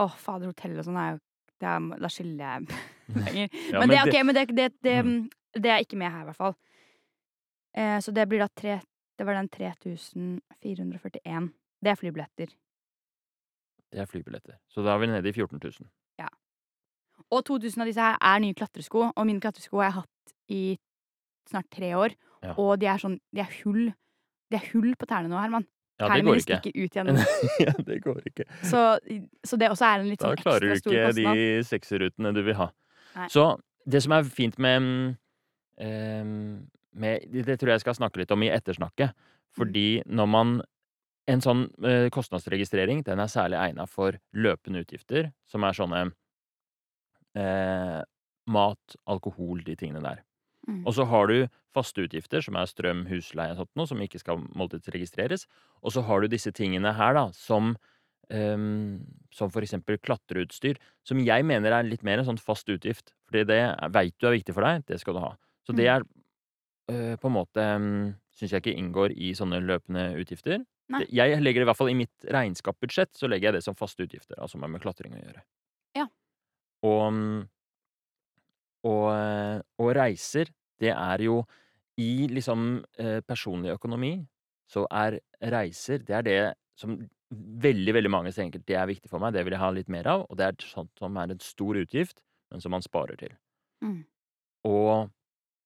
[0.00, 1.20] Å, fader, hotell og sånn er jo
[1.60, 2.80] det er, Da skylder jeg
[3.26, 3.48] penger.
[3.72, 5.30] Ja, men, det, okay, men det, det, det, Mm.
[5.60, 6.56] det er ikke med her, i hvert fall.
[7.76, 8.80] Eh, så det blir da tre
[9.20, 11.50] Det var den 3441.
[11.84, 12.48] Det er flybilletter.
[13.90, 14.58] Det er flybilletter.
[14.70, 15.88] Så da er vi nede i 14 000.
[16.20, 16.28] Ja.
[17.30, 20.62] Og 2000 av disse her er nye klatresko, og mine klatresko har jeg hatt i
[21.50, 22.14] snart tre år.
[22.44, 22.54] Ja.
[22.56, 23.90] Og de er sånn De er hull.
[24.50, 25.66] De er hull på tærne nå, Herman.
[26.00, 26.60] Ja, det går ikke.
[27.66, 28.46] ja, det går ikke.
[28.64, 28.98] Så,
[29.44, 32.40] så det også er en litt Da sånn klarer du ikke de sekserutene sekserrutene du
[32.46, 32.70] vil ha.
[33.18, 33.28] Nei.
[33.32, 33.50] Så
[33.90, 34.86] det som er fint med,
[35.80, 36.54] mm,
[37.02, 39.12] med Det tror jeg jeg skal snakke litt om i ettersnakket.
[39.56, 40.60] Fordi når man
[41.30, 46.00] En sånn eh, kostnadsregistrering den er særlig egna for løpende utgifter, som er sånne
[47.38, 48.00] eh,
[48.50, 50.24] mat, alkohol, de tingene der.
[50.68, 50.82] Mm.
[50.84, 51.36] Og så har du
[51.74, 55.46] faste utgifter, som er strøm, husleie og sånt noe, som ikke skal måltidsregistreres.
[55.86, 57.76] Og så har du disse tingene her, da, som
[58.30, 59.00] Um,
[59.34, 63.10] som for eksempel klatreutstyr, som jeg mener er litt mer en sånn fast utgift.
[63.26, 63.56] Fordi det
[63.90, 65.32] veit du er viktig for deg, det skal du ha.
[65.66, 65.90] Så det Mm.
[65.96, 66.04] er
[66.94, 70.62] uh, på en måte um, Syns jeg ikke inngår i sånne løpende utgifter.
[70.90, 71.04] Nei.
[71.14, 74.02] Jeg legger det i hvert fall i mitt regnskapsbudsjett, så legger jeg det som faste
[74.02, 74.34] utgifter.
[74.42, 75.42] Altså med, med klatring å gjøre.
[75.98, 76.06] Ja.
[76.88, 77.48] Og mm,
[78.88, 80.50] og, eh, og reiser,
[80.80, 81.42] det er jo
[82.00, 84.14] I liksom eh, personlig økonomi
[84.70, 85.18] så er
[85.52, 86.40] reiser Det er det
[86.78, 86.94] som
[87.30, 90.06] veldig, veldig mange tenker det er viktig for meg, det vil jeg ha litt mer
[90.08, 90.24] av.
[90.30, 93.34] Og det er sånt som er en stor utgift, men som man sparer til.
[93.84, 94.00] Mm.
[94.66, 95.10] Og,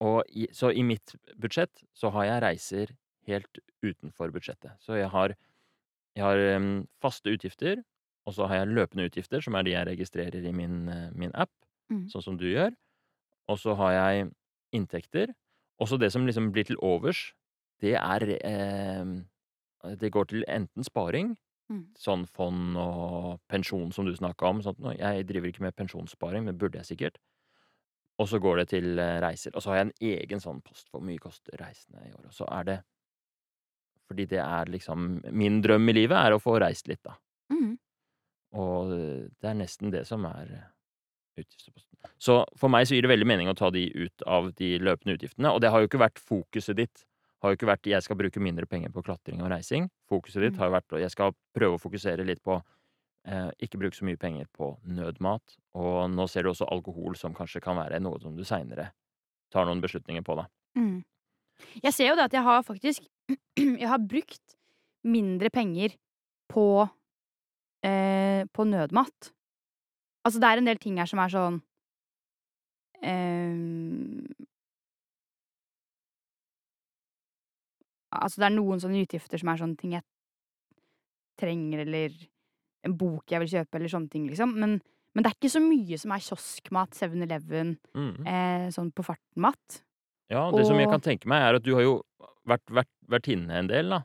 [0.03, 2.93] og i, så i mitt budsjett så har jeg reiser
[3.27, 4.71] helt utenfor budsjettet.
[4.79, 5.35] Så jeg har,
[6.15, 6.37] jeg har
[7.01, 7.83] faste utgifter,
[8.25, 11.31] og så har jeg løpende utgifter, som er de jeg registrerer i min, eh, min
[11.35, 11.51] app,
[11.91, 12.07] Mm.
[12.09, 12.71] sånn som du gjør.
[13.47, 14.31] Og så har jeg
[14.73, 15.35] inntekter.
[15.79, 17.33] Og så det som liksom blir til overs,
[17.81, 19.05] det er eh,
[19.99, 21.37] Det går til enten sparing,
[21.69, 21.93] Mm.
[21.97, 24.61] sånn fond og pensjon som du snakka om.
[24.61, 24.79] Sånt.
[24.97, 27.17] Jeg driver ikke med pensjonssparing, men burde jeg sikkert.
[28.17, 29.51] Og så går det til eh, reiser.
[29.55, 32.25] Og så har jeg en egen sånn post for mye koster reisene i år.
[32.25, 32.83] Og så er det
[34.09, 37.15] Fordi det er liksom Min drøm i livet er å få reist litt, da.
[37.53, 37.77] Mm.
[38.55, 40.69] Og eh, det er nesten det som er eh,
[41.41, 41.91] utgiftsposten.
[42.21, 45.17] Så for meg så gir det veldig mening å ta de ut av de løpende
[45.17, 45.51] utgiftene.
[45.51, 47.03] Og det har jo ikke vært fokuset ditt.
[47.43, 49.89] Har jo ikke vært 'jeg skal bruke mindre penger på klatring og reising'.
[50.09, 50.57] Fokuset ditt Mm.
[50.59, 52.61] har jo vært 'jeg skal prøve å fokusere litt på
[53.27, 55.57] eh, ikke bruke så mye penger på nødmat'.
[55.73, 58.91] Og nå ser du også alkohol som kanskje kan være noe som du seinere
[59.51, 60.45] tar noen beslutninger på, da.
[60.77, 61.03] Mm.
[61.83, 63.07] Jeg ser jo det at jeg har faktisk
[63.81, 64.55] Jeg har brukt
[65.05, 65.95] mindre penger
[66.51, 66.65] på
[67.85, 69.31] eh, på nødmat.
[70.25, 71.59] Altså, det er en del ting her som er sånn
[73.05, 74.45] eh,
[78.15, 80.05] Altså, det er noen sånne utgifter som er sånne ting jeg
[81.41, 82.13] trenger, eller
[82.87, 84.53] en bok jeg vil kjøpe, eller sånne ting, liksom.
[84.55, 84.77] Men,
[85.11, 88.13] men det er ikke så mye som er kioskmat, 7-Eleven, Mm.
[88.29, 89.81] eh, sånn på farten-mat.
[90.31, 91.97] Ja, det som jeg kan tenke meg, er at du har jo
[92.47, 94.01] vært, vært, vært inne en del, da.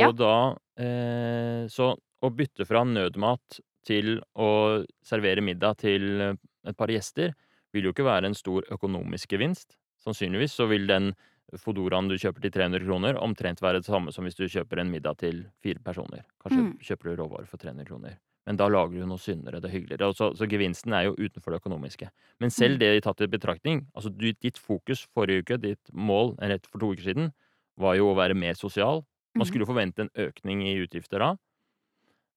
[0.00, 0.12] Og Ja.
[0.12, 6.34] da eh, Så å bytte fra nødmat til å servere middag til eh,
[6.66, 7.34] et par gjester
[7.72, 9.76] vil jo ikke være en stor økonomisk gevinst.
[10.04, 11.14] Sannsynligvis så vil den
[11.58, 14.90] Fodoraen du kjøper til 300 kroner, omtrent være det samme som hvis du kjøper en
[14.92, 16.22] middag til fire personer.
[16.44, 16.78] Kanskje Mm.
[16.78, 18.18] kjøper du råvarer for 300 kroner.
[18.46, 20.14] Men da lager du noe sunnere, det er hyggeligere.
[20.14, 22.08] Så, så gevinsten er jo utenfor det økonomiske.
[22.40, 26.66] Men selv det det tatt i betraktning, altså ditt fokus forrige uke, ditt mål rett
[26.66, 27.32] for to uker siden,
[27.80, 29.04] var jo å være mer sosial.
[29.34, 29.48] Man Mhm.
[29.48, 31.36] skulle jo forvente en økning i utgifter da.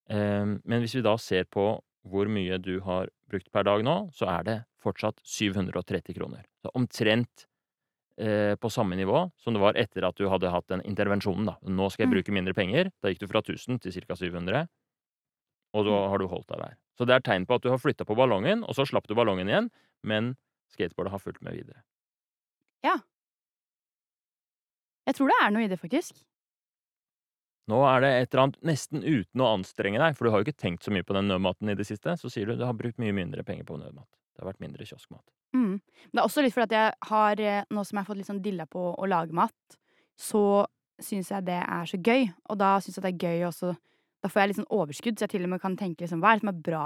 [0.09, 4.11] Ehm, men hvis vi da ser på hvor mye du har brukt per dag nå,
[4.13, 6.43] så er det fortsatt 730 kroner.
[6.63, 7.45] Så omtrent
[8.19, 11.45] eh, på samme nivå som det var etter at du hadde hatt den intervensjonen.
[11.47, 11.55] da.
[11.63, 12.13] Nå skal jeg Mm.
[12.13, 12.91] bruke mindre penger.
[13.01, 14.13] Da gikk du fra 1000 til ca.
[14.15, 14.67] 700.
[15.73, 16.09] Og da Mm.
[16.09, 16.77] har du holdt deg der.
[16.95, 19.15] Så det er tegn på at du har flytta på ballongen, og så slapp du
[19.15, 19.71] ballongen igjen,
[20.03, 20.37] men
[20.69, 21.81] skateboardet har fulgt med videre.
[25.07, 26.21] Jeg tror det er noe i det, faktisk.
[27.71, 30.49] Nå er det et eller annet nesten uten å anstrenge deg, for du har jo
[30.49, 32.75] ikke tenkt så mye på den nødmaten i det siste, så sier du du har
[32.75, 34.09] brukt mye mindre penger på nødmat.
[34.33, 35.23] Det har vært mindre kioskmat.
[35.55, 35.77] Mm.
[36.09, 38.29] Det er også litt fordi at jeg har, eh, nå som jeg har fått litt
[38.31, 39.77] sånn dilla på å lage mat,
[40.19, 40.65] så
[41.01, 42.27] syns jeg det er så gøy.
[42.49, 43.75] Og da syns jeg det er gøy også
[44.23, 46.29] Da får jeg litt sånn overskudd, så jeg til og med kan tenke liksom hva
[46.31, 46.83] er det som er bra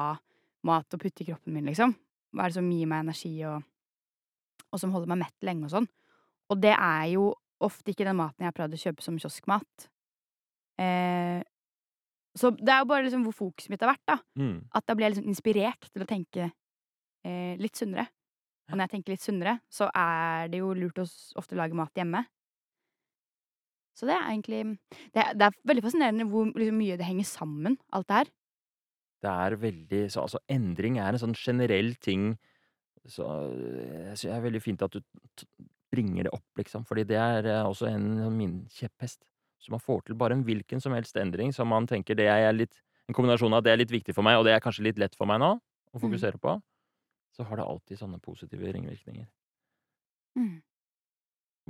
[0.65, 1.91] mat å putte i kroppen min, liksom?
[2.34, 3.62] Hva er det som gir meg energi, og,
[4.73, 5.86] og som holder meg mett lenge og sånn?
[6.49, 7.27] Og det er jo
[7.63, 9.87] ofte ikke den maten jeg har prøvd å kjøpe som kioskmat.
[10.81, 11.41] Eh,
[12.37, 14.17] så det er jo bare liksom hvor fokuset mitt har vært, da.
[14.37, 14.57] Mm.
[14.77, 16.49] At da blir jeg liksom inspirert til å tenke
[17.25, 18.07] eh, litt sunnere.
[18.67, 21.05] Og når jeg tenker litt sunnere, så er det jo lurt å
[21.39, 22.25] ofte lage mat hjemme.
[23.97, 24.77] Så det er egentlig
[25.13, 28.29] Det er, det er veldig fascinerende hvor liksom, mye det henger sammen, alt det her.
[29.25, 32.35] Det er veldig så, Altså, endring er en sånn generell ting
[33.09, 35.01] Så jeg synes det er veldig fint at du
[35.91, 39.21] bringer det opp, liksom, fordi det er eh, også en av min kjepphest.
[39.60, 42.52] Så man får til bare en hvilken som helst endring som man tenker det er
[42.54, 44.84] litt En kombinasjon av at det er litt viktig for meg, og det er kanskje
[44.84, 45.54] litt lett for meg nå
[45.95, 46.58] å fokusere på,
[47.32, 49.30] så har det alltid sånne positive ringvirkninger.
[50.36, 50.58] Mm.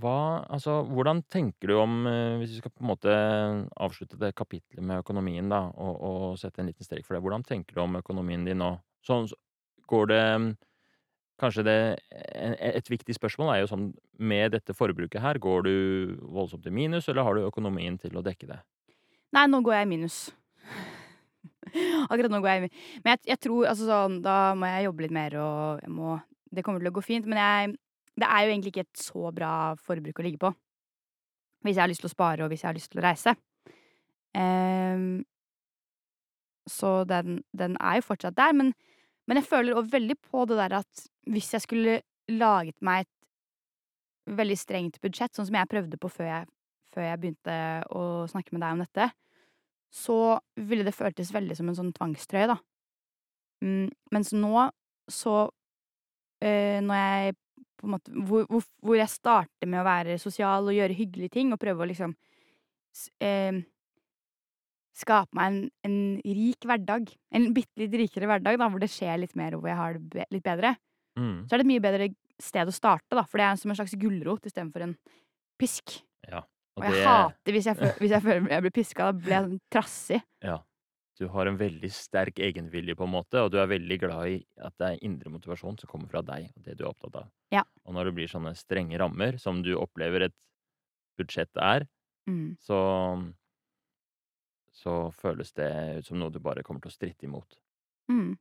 [0.01, 0.15] Hva
[0.53, 3.13] Altså, hvordan tenker du om eh, Hvis vi skal på en måte
[3.85, 7.45] avslutte det kapitlet med økonomien, da, og, og sette en liten strek for det, hvordan
[7.45, 8.73] tenker du om økonomien din nå?
[9.05, 9.29] Sånn,
[9.87, 10.23] går det
[11.37, 11.77] Kanskje det
[12.09, 15.75] e- Et viktig spørsmål er jo sånn Med dette forbruket her, går du
[16.21, 18.59] voldsomt i minus, eller har du økonomien til å dekke det?
[19.35, 20.17] Nei, nå går jeg i minus.
[22.11, 22.85] Akkurat nå går jeg i minus.
[23.03, 26.15] Men jeg, jeg tror altså sånn Da må jeg jobbe litt mer, og jeg må
[26.49, 27.27] Det kommer til å gå fint.
[27.29, 27.75] Men jeg
[28.17, 30.53] Det er jo egentlig ikke et så bra forbruk å ligge på.
[31.65, 33.33] Hvis jeg har lyst til å spare, og hvis jeg har lyst til å reise.
[34.37, 35.25] Um,
[36.69, 38.53] så den, den er jo fortsatt der.
[38.57, 38.73] Men,
[39.27, 41.99] men jeg føler også veldig på det der at hvis jeg skulle
[42.31, 46.47] laget meg et veldig strengt budsjett, sånn som jeg prøvde på før jeg,
[46.91, 47.57] før jeg begynte
[47.95, 49.09] å snakke med deg om dette,
[49.93, 50.17] så
[50.67, 52.57] ville det føltes veldig som en sånn tvangstrøye, da.
[53.63, 54.67] Mm, mens nå,
[55.09, 57.35] så øh, Når jeg
[57.77, 61.33] på en måte hvor, hvor, hvor jeg starter med å være sosial og gjøre hyggelige
[61.37, 62.13] ting, og prøve å liksom
[63.23, 63.63] eh,
[64.97, 67.11] Skape meg en, en rik hverdag.
[67.37, 69.99] En bitte litt rikere hverdag, da, hvor det skjer litt mer, og hvor jeg har
[70.15, 70.73] det litt bedre.
[71.19, 71.43] Mm.
[71.45, 72.07] Så er det et mye bedre
[72.41, 74.95] sted å starte, da, for det er som en slags gulrot istedenfor en
[75.61, 75.99] pisk.
[76.27, 76.43] Ja.
[76.77, 79.07] Og jeg hater hvis jeg, hvis jeg føler jeg blir piska.
[79.09, 80.19] Da blir jeg sånn trassig.
[80.45, 80.57] Ja.
[81.17, 84.35] Du har en veldig sterk egenvilje, på en måte, og du er veldig glad i
[84.61, 87.31] at det er indre motivasjon som kommer fra deg, og det du er opptatt av.
[87.53, 87.63] Ja.
[87.89, 90.35] Og når det blir sånne strenge rammer, som du opplever et
[91.17, 91.87] budsjett er,
[92.27, 92.57] Mm.
[92.59, 92.77] så
[94.77, 97.57] så føles det ut som noe du bare kommer til å stritte imot.
[98.11, 98.35] Mm.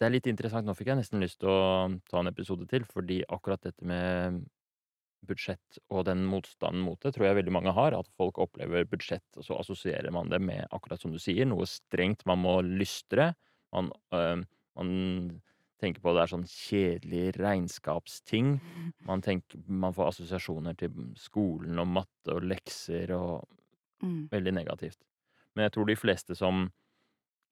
[0.00, 0.64] Det er litt interessant.
[0.64, 4.40] Nå fikk jeg nesten lyst til å ta en episode til, fordi akkurat dette med
[5.28, 7.96] budsjett og den motstanden mot det, tror jeg veldig mange har.
[7.98, 11.68] At folk opplever budsjett, og så assosierer man det med, akkurat som du sier, noe
[11.68, 12.24] strengt.
[12.30, 13.34] Man må lystre.
[13.76, 14.40] Man, øh,
[14.80, 14.90] man
[15.80, 18.54] tenker på det er sånn kjedelig regnskapsting.
[19.08, 23.59] Man, tenker, man får assosiasjoner til skolen og matte og lekser og
[24.02, 24.28] Mm.
[24.32, 25.00] veldig negativt.
[25.54, 26.68] Men jeg tror de fleste som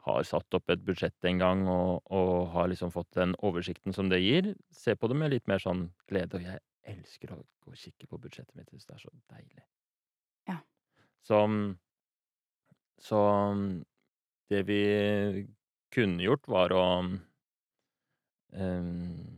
[0.06, 4.08] har satt opp et budsjett en gang og, og har liksom fått den oversikten som
[4.12, 6.38] det gir, ser på det med litt mer sånn glede.
[6.38, 8.70] Og jeg elsker å gå og kikke på budsjettet mitt.
[8.70, 9.64] Jeg synes Det er så deilig.
[10.48, 10.58] Ja.
[11.26, 11.42] Så,
[13.04, 13.20] så
[14.48, 14.82] det vi
[15.92, 16.84] kunne gjort, var å
[18.52, 19.36] um,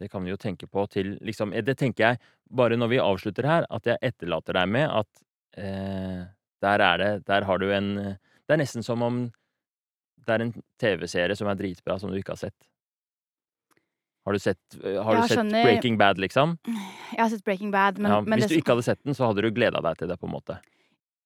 [0.00, 3.46] Det kan vi jo tenke på til liksom Det tenker jeg, bare når vi avslutter
[3.46, 5.24] her, at jeg etterlater deg med at
[5.60, 6.22] eh,
[6.62, 9.28] der er det Der har du en Det er nesten som om
[10.26, 12.56] det er en TV-serie som er dritbra, som du ikke har sett.
[14.26, 15.64] Har du sett, eh, har du sett skjønner.
[15.64, 16.58] Breaking Bad, liksom?
[16.66, 19.16] Jeg har sett Breaking Bad, men, ja, men hvis det du ikke hadde sett den,
[19.16, 20.58] så hadde du gleda deg til det, på en måte.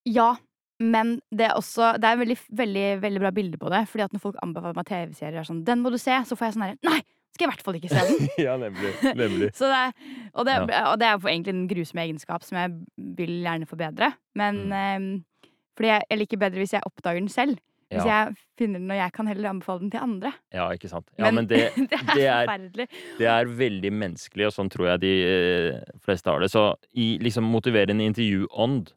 [0.06, 0.36] Ja,
[0.82, 3.84] men det er også Det er veldig, veldig, veldig bra bilde på det.
[3.90, 6.46] Fordi at når folk anbefaler meg TV-serier, er sånn 'Den må du se', så får
[6.46, 7.00] jeg sånn herre Nei!
[7.34, 8.28] Skal jeg i hvert fall ikke se den.
[8.46, 8.94] ja, nemlig.
[9.18, 9.50] nemlig.
[9.58, 9.84] Så det,
[10.32, 10.54] og, det,
[10.86, 12.74] og det er jo egentlig en grusom egenskap som jeg
[13.18, 14.12] vil gjerne forbedre.
[14.38, 14.74] Men Mm.
[14.74, 17.56] um, fordi jeg, jeg liker bedre hvis jeg oppdager den selv.
[17.90, 20.30] Hvis Ja, jeg finner den, og jeg kan heller anbefale den til andre.
[20.54, 21.08] ja, ikke sant.
[21.18, 21.58] Ja, men det,
[22.14, 26.30] det er det er- det er veldig menneskelig, og sånn tror jeg de eh, fleste
[26.30, 26.48] har det.
[26.54, 26.62] Så
[26.94, 28.94] i liksom motiverende intervjuånd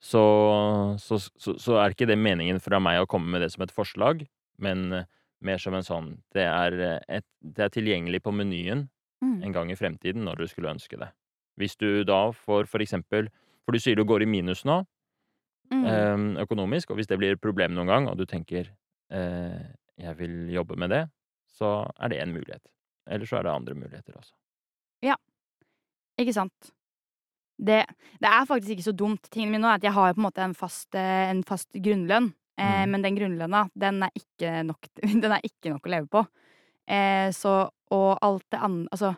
[0.00, 0.22] så,
[1.02, 3.74] så, så, så er ikke det meningen fra meg å komme med det som et
[3.74, 4.24] forslag,
[4.62, 5.06] men eh,
[5.42, 8.88] mer som en sånn Det er, eh, et, det er tilgjengelig på menyen
[9.22, 9.42] Mm.
[9.44, 11.08] en gang i fremtiden når du skulle ønske det.
[11.58, 13.30] Hvis du da får for eksempel
[13.64, 14.84] For du sier du går i minus nå,
[15.72, 15.84] Mm.
[15.86, 18.68] eh, økonomisk, og hvis det blir et problem noen gang, og du tenker
[19.10, 19.62] eh,
[19.98, 21.08] jeg vil jobbe med det,
[21.48, 22.62] så er det en mulighet.
[23.08, 24.32] Eller så er det andre muligheter også.
[25.02, 25.14] Ja.
[26.18, 26.70] Ikke sant?
[27.58, 27.84] Det,
[28.20, 29.22] det er faktisk ikke så dumt.
[29.30, 31.72] Tingen min nå er at jeg har på en måte en fast, eh, en fast
[31.72, 32.34] grunnlønn.
[32.56, 32.90] Eh, Mm.
[32.90, 34.88] Men den grunnlønna, den er nok,
[35.22, 36.22] den er ikke nok å leve på.
[36.88, 39.14] Eh, så, og alt det andre Altså,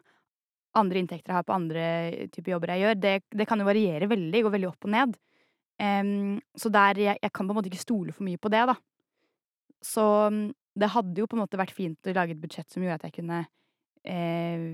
[0.78, 1.82] andre inntekter jeg har på andre
[2.32, 5.16] typer jobber jeg gjør, det, det kan jo variere veldig, gå veldig opp og ned.
[5.78, 6.12] Eh,
[6.58, 8.76] så der jeg, jeg kan på en måte ikke stole for mye på det, da.
[9.84, 10.04] Så
[10.78, 13.06] det hadde jo på en måte vært fint å lage et budsjett som gjorde at
[13.08, 13.44] jeg kunne
[14.06, 14.66] eh,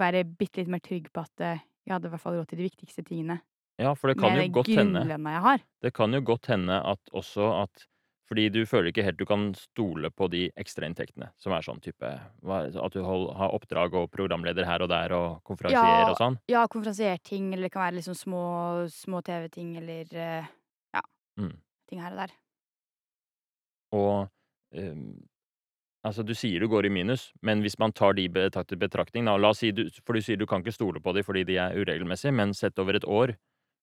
[0.00, 2.60] være bitte litt mer trygg på at eh, jeg hadde i hvert fall råd til
[2.60, 3.40] de viktigste tingene.
[3.80, 5.02] Ja, for det kan jo godt hende.
[5.80, 7.86] Det kan jo godt hende at også at
[8.30, 12.06] fordi du føler ikke helt du kan stole på de ekstrainntektene, som er sånn type
[12.06, 16.10] At du har oppdrag og programleder her og der og konferansier Ja.
[16.12, 16.38] og sånn.
[16.48, 18.44] Ja, konferansierting, eller det kan være liksom små,
[18.94, 20.46] små TV-ting, eller eh,
[20.94, 21.02] ja,
[21.38, 21.56] Mm.
[21.90, 22.36] ting her og der.
[23.92, 24.28] Og
[24.78, 25.26] um,
[26.02, 29.34] Altså, du sier du går i minus, men hvis man tar de i betraktning da,
[29.36, 31.58] La oss si du For du sier du kan ikke stole på de fordi de
[31.60, 33.34] er uregelmessige, men sett over et år,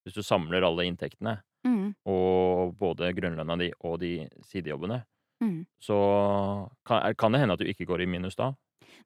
[0.07, 1.35] hvis du samler alle inntektene,
[1.67, 4.11] Mm, og både grunnlønna di og de
[4.47, 5.01] sidejobbene,
[5.43, 5.59] mm.
[5.83, 5.97] så
[6.87, 8.51] kan, kan det hende at du ikke går i minus da.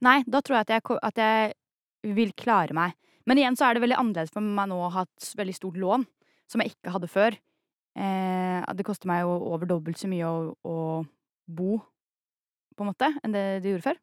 [0.05, 2.97] Nei, da tror jeg at jeg, at jeg vil klare meg.
[3.29, 5.79] Men igjen så er det veldig annerledes for meg nå å ha et veldig stort
[5.81, 6.05] lån,
[6.49, 7.37] som jeg ikke hadde før.
[8.01, 10.77] Eh, det koster meg jo over dobbelt så mye å, å
[11.51, 11.77] bo,
[12.75, 14.01] på en måte, enn det det gjorde før.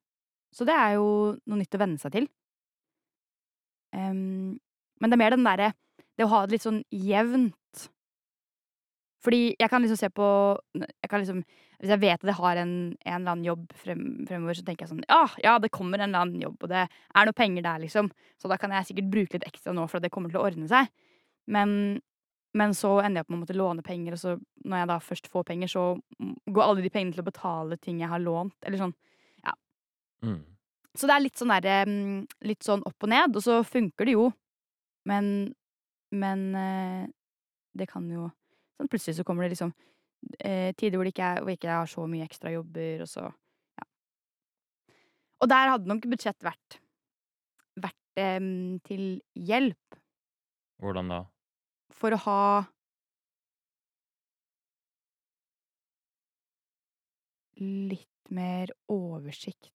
[0.54, 1.08] Så det er jo
[1.50, 2.28] noe nytt å venne seg til.
[3.92, 4.56] Um,
[5.00, 5.72] men det er mer den derre
[6.18, 7.54] Det å ha det litt sånn jevnt.
[9.24, 10.26] Fordi jeg kan liksom se på
[10.78, 11.40] jeg kan liksom,
[11.80, 14.86] Hvis jeg vet at jeg har en, en eller annen jobb frem, fremover, så tenker
[14.86, 17.66] jeg sånn ah, Ja, det kommer en eller annen jobb, og det er noe penger
[17.66, 18.12] der, liksom.
[18.38, 20.70] Så da kan jeg sikkert bruke litt ekstra nå, for det kommer til å ordne
[20.70, 20.90] seg.
[21.50, 21.72] Men,
[22.58, 24.36] men så ender jeg opp med å måtte låne penger, og så
[24.68, 25.84] når jeg da først får penger, så
[26.46, 28.94] går alle de pengene til å betale ting jeg har lånt, eller sånn.
[30.22, 30.42] Mm.
[30.98, 31.74] Så det er litt sånn derre
[32.42, 34.28] Litt sånn opp og ned, og så funker det jo.
[35.08, 35.52] Men
[36.10, 37.04] Men eh,
[37.76, 38.30] det kan jo
[38.78, 39.72] sånn Plutselig så kommer det liksom
[40.38, 43.10] eh, tider hvor, det ikke er, hvor ikke jeg har så mye ekstra jobber, og
[43.10, 43.26] så
[43.78, 43.86] Ja.
[45.42, 46.78] Og der hadde nok budsjett vært
[47.78, 49.98] vært em, til hjelp
[50.82, 51.20] Hvordan da?
[51.94, 52.40] for å ha
[57.58, 59.72] litt mer oversikt.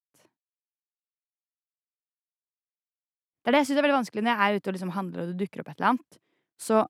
[3.44, 5.24] Det er det jeg syns er veldig vanskelig når jeg er ute og liksom handler
[5.24, 6.20] og det dukker opp et eller annet.
[6.64, 6.84] Så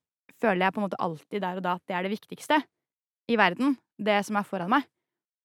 [0.43, 2.59] føler jeg på en måte alltid der og da at det er det viktigste
[3.31, 3.77] i verden.
[3.97, 4.85] Det som er foran meg.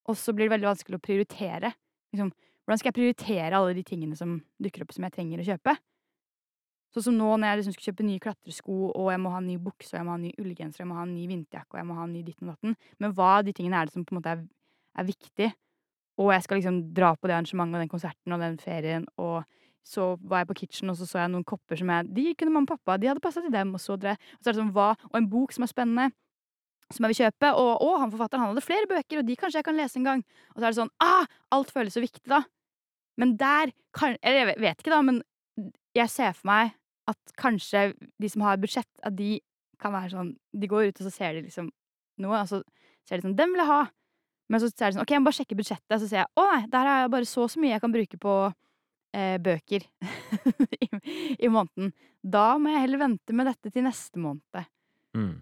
[0.08, 1.72] Og så blir det veldig vanskelig å prioritere.
[2.12, 2.32] Liksom,
[2.64, 5.76] hvordan skal jeg prioritere alle de tingene som dukker opp som jeg trenger å kjøpe?
[6.92, 9.58] Sånn som nå når jeg liksom skal kjøpe nye klatresko, og jeg må ha ny
[9.60, 11.88] bukse, og jeg må ha ny ullgenser, og jeg må ha ny vinterjakke, og jeg
[11.88, 12.76] må ha ny ditten og datten.
[13.00, 14.44] Men hva av de tingene er det som på en måte er,
[14.96, 15.50] er viktig?
[16.18, 19.44] Og jeg skal liksom dra på det arrangementet og den konserten og den ferien, og
[19.86, 22.52] så var jeg på Kitchen, og så så jeg noen kopper som jeg De kunne
[22.52, 24.60] mamma og pappa, de hadde passa til dem, og så dere Og så er det
[24.60, 26.10] sånn hva Og en bok som er spennende,
[26.92, 29.60] som jeg vil kjøpe, og å, han forfatteren, han hadde flere bøker, og de kanskje
[29.60, 30.22] jeg kan lese en gang.
[30.54, 31.26] Og så er det sånn Ah!
[31.52, 32.42] Alt føles så viktig, da.
[33.20, 35.22] Men der kan Eller jeg vet ikke, da, men
[35.96, 36.74] jeg ser for meg
[37.08, 39.38] at kanskje de som har budsjett, at de
[39.80, 41.70] kan være sånn De går ut, og så ser de liksom
[42.22, 42.62] noe, og så
[43.08, 43.82] ser de sånn Den vil jeg ha!
[44.48, 46.30] Men så er det sånn OK, jeg må bare sjekke budsjettet, og så ser jeg
[46.40, 48.36] å nei, der har jeg bare så så mye jeg kan bruke på
[49.14, 49.84] eh, bøker
[50.84, 50.88] i,
[51.38, 51.92] i måneden.
[52.22, 54.68] Da må jeg heller vente med dette til neste måned.
[55.16, 55.36] Mm.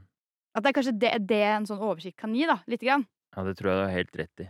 [0.56, 2.60] At det er kanskje det, det en sånn oversikt kan gi, da.
[2.70, 3.08] Lite grann.
[3.36, 4.48] Ja, det tror jeg du har helt rett i.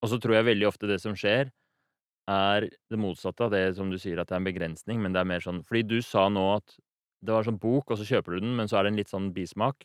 [0.00, 1.50] Og så tror jeg veldig ofte det som skjer,
[2.30, 5.22] er det motsatte av det som du sier at det er en begrensning, men det
[5.22, 6.76] er mer sånn Fordi du sa nå at
[7.26, 9.10] det var sånn bok, og så kjøper du den, men så er det en litt
[9.10, 9.84] sånn bismak.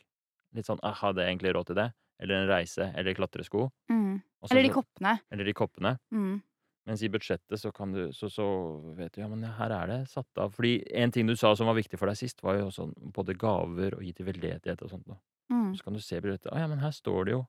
[0.55, 1.91] Litt sånn ah, 'Hadde jeg egentlig råd til det?'
[2.23, 3.65] Eller en reise, eller klatresko.
[3.91, 4.21] Mm.
[4.39, 5.17] Også, Eller de koppene.
[5.34, 5.97] Eller de koppene.
[6.15, 6.38] Mm.
[6.86, 8.45] Mens i budsjettet så kan du så, så
[8.95, 10.51] vet du ja, men her er det satt av.
[10.53, 13.33] Fordi en ting du sa som var viktig for deg sist, var jo sånn både
[13.41, 15.17] gaver og gi til veldedighet og sånt noe.
[15.49, 15.71] Mm.
[15.77, 17.41] Så kan du se budsjettet Å ja, men her står det jo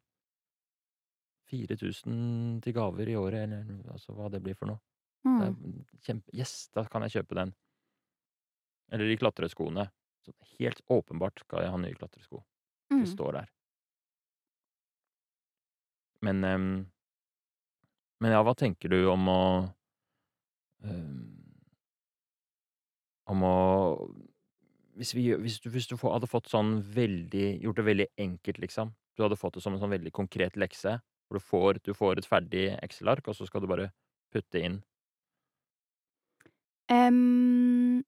[1.50, 4.80] 4000 til gaver i året, eller altså hva det blir for noe.
[5.26, 5.84] Det Mm.
[6.02, 7.54] kjempe Yes, da kan jeg kjøpe den.
[8.92, 9.90] Eller de klatreskoene.
[10.24, 12.42] Så helt åpenbart skal jeg ha nye klatresko.
[12.90, 13.06] Det Mm.
[13.06, 13.48] står der.
[16.22, 16.86] Men ehm,
[18.22, 19.42] Men ja, hva tenker du om å
[20.84, 21.36] um,
[23.32, 23.56] Om å
[24.96, 28.94] Hvis vi Hvis du, hvis du hadde fått sånn veldig Gjort det veldig enkelt, liksom.
[29.16, 30.98] Du hadde fått det som en sånn veldig konkret lekse.
[31.26, 33.90] Hvor du får, du får et ferdig Excel-ark, og så skal du bare
[34.32, 34.80] putte inn
[36.90, 38.02] um,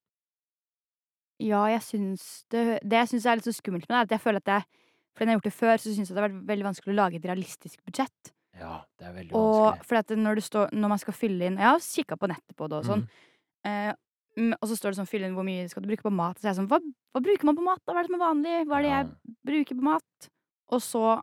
[1.42, 4.14] ja, jeg syns det Det jeg syns er litt så skummelt med det, er at
[4.16, 4.84] jeg føler at jeg
[5.18, 6.92] fordi når jeg har gjort det før, så syns jeg det har vært veldig vanskelig
[6.92, 8.28] å lage et realistisk budsjett.
[8.59, 10.18] Ja, det er veldig Og vanskelig.
[10.24, 12.84] når, står, når man skal fylle inn Jeg har kikka på nettet på det og
[12.88, 13.04] sånn.
[13.06, 13.70] Mm.
[13.70, 16.38] Eh, og så står det sånn fyll inn hvor mye skal du bruke på mat.
[16.38, 16.78] Så jeg er sånn hva,
[17.14, 17.92] hva bruker man på mat, da?
[17.94, 18.56] Hva er det som er vanlig?
[18.68, 18.98] Hva er det Ja.
[19.02, 20.28] jeg bruker på mat?
[20.70, 21.22] Og så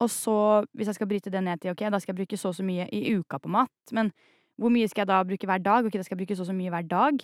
[0.00, 2.48] Og så, hvis jeg skal bryte det ned til ok, da skal jeg bruke så
[2.48, 3.68] og så mye i uka på mat.
[3.92, 4.12] Men
[4.56, 5.84] hvor mye skal jeg da bruke hver dag?
[5.84, 7.20] Ok, da skal jeg bruke så og så mye hver dag.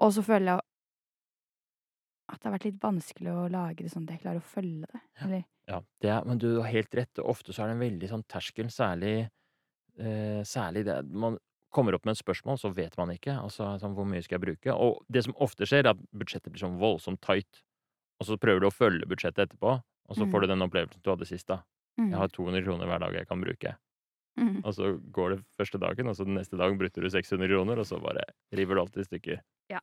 [0.00, 0.60] Og så føler jeg
[2.28, 4.86] at det har vært litt vanskelig å lage det sånn at jeg klarer å følge
[4.92, 5.00] det.
[5.24, 7.18] Eller Ja, det er, men du har helt rett.
[7.18, 9.28] Ofte så er det en veldig sånn terskel, særlig
[9.98, 11.38] eh, Særlig det Man
[11.72, 13.32] kommer opp med et spørsmål, så vet man ikke.
[13.40, 14.74] Altså sånn, hvor mye skal jeg bruke?
[14.76, 17.62] Og det som ofte skjer, er at budsjettet blir sånn voldsomt tight.
[18.20, 20.30] Og så prøver du å følge budsjettet etterpå, og så Mm.
[20.34, 21.62] får du den opplevelsen du hadde sist, da.
[21.98, 23.76] mm, Jeg har 200 kroner hver dag jeg kan bruke.
[24.38, 24.60] mm.
[24.64, 27.78] Og så går det første dagen, og så den neste dag brutter du 600 kroner,
[27.78, 28.20] og så bare
[28.52, 29.40] river du alt i stykker.
[29.72, 29.80] Ja.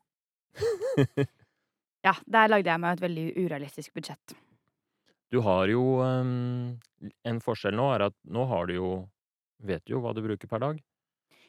[2.05, 4.35] Ja, der lagde jeg meg et veldig urealistisk budsjett.
[5.29, 6.79] Du har jo ehm,
[7.27, 8.91] En forskjell nå er at nå har du jo
[9.59, 10.79] Vet du jo hva du bruker per dag?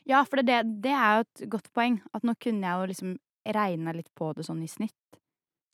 [0.08, 2.00] Ja, for det, det er jo et godt poeng.
[2.16, 3.12] At nå kunne jeg jo liksom
[3.54, 5.20] regna litt på det sånn i snitt.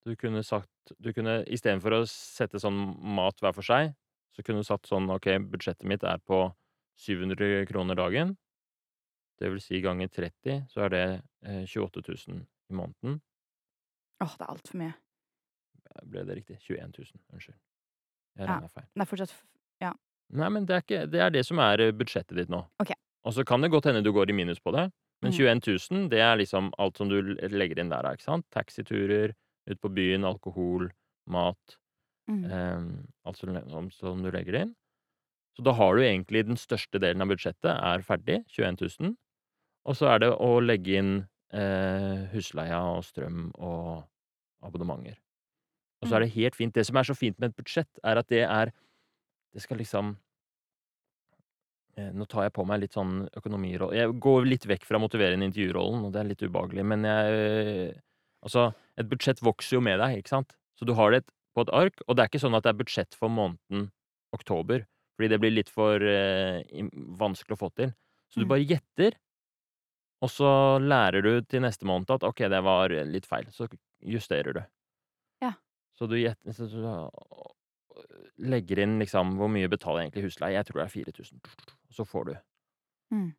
[0.04, 2.76] Du kunne sagt du kunne, Istedenfor å sette sånn
[3.16, 3.94] mat hver for seg,
[4.36, 6.44] så kunne du satt sånn Ok, budsjettet mitt er på
[7.00, 8.36] 700 kroner dagen.
[9.40, 11.04] Det vil si ganger 30, så er det
[11.48, 13.18] eh, 28 000 i måneden.
[14.24, 14.94] Åh, det er altfor mye.
[16.06, 16.56] Ble det riktig?
[16.66, 17.20] 21 000.
[17.32, 17.58] Unnskyld.
[18.36, 18.58] Jeg Ja.
[18.68, 18.86] feil.
[18.94, 19.44] Det er fortsatt f-
[20.34, 22.58] Nei, men det er, ikke, det er det som er eh, budsjettet ditt nå.
[22.82, 22.90] Ok.
[23.24, 24.90] Og så kan det godt hende du går i minus på det,
[25.22, 25.60] men Mm.
[25.62, 28.44] 21 000, det er liksom alt som du legger inn der, ikke sant?
[28.50, 29.36] Taxiturer,
[29.70, 30.90] ut på byen, alkohol,
[31.28, 31.76] mat,
[32.28, 32.44] mm.
[32.44, 34.74] eh, alt som, som du legger inn.
[35.56, 39.14] Så da har du egentlig den største delen av budsjettet er ferdig, 21 000.
[39.86, 44.04] Og så er det å legge inn eh, husleia og strøm og
[44.62, 45.16] abonnementer.
[46.02, 46.26] Og så er Mm.
[46.26, 46.74] det helt fint.
[46.74, 48.72] Det som er så fint med et budsjett, er at det er
[49.54, 50.16] Det skal liksom
[51.96, 55.48] eh, Nå tar jeg på meg litt sånn økonomirolle Jeg går litt vekk fra motiverende
[55.48, 58.02] intervjurollen, og det er litt ubehagelig, men jeg
[58.44, 60.52] Altså, et budsjett vokser jo med deg, ikke sant?
[60.78, 61.24] Så du har det
[61.56, 63.88] på et ark, og det er ikke sånn at det er budsjett for måneden
[64.36, 64.84] oktober,
[65.16, 66.62] fordi det blir litt for eh,
[67.18, 67.90] vanskelig å få til.
[68.30, 68.48] Så du Mm.
[68.52, 69.16] bare gjetter,
[70.26, 70.50] og så
[70.82, 73.46] lærer du til neste måned at ok, det var litt feil.
[73.54, 73.68] Så
[74.02, 74.62] justerer du.
[75.44, 75.52] Ja.
[75.94, 76.96] Så du da
[78.42, 80.56] legger inn liksom hvor mye betaler jeg egentlig husleie.
[80.58, 81.40] Jeg tror det er 4000.
[81.88, 82.34] Og så får du.
[83.14, 83.30] Mm.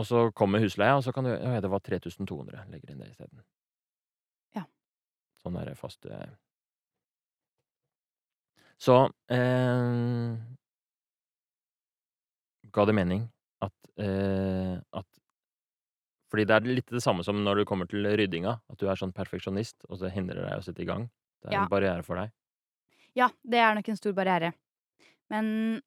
[0.00, 2.66] Og så kommer husleia, og så kan du Ja, det var 3200.
[2.70, 3.42] Legger inn det isteden.
[4.56, 4.66] Ja.
[5.42, 6.30] Sånn er det fast eh.
[8.80, 8.96] Så
[9.30, 10.34] eh,
[12.70, 13.26] Ga det mening
[13.60, 15.06] at, eh, at
[16.30, 18.60] Fordi det er litt det samme som når du kommer til ryddinga.
[18.70, 21.08] At du er sånn perfeksjonist, og så hindrer deg å sette i gang.
[21.42, 21.62] Det er Ja.
[21.64, 22.30] en barriere for deg.
[23.16, 24.52] Ja, det er nok en stor barriere.
[25.30, 25.82] Men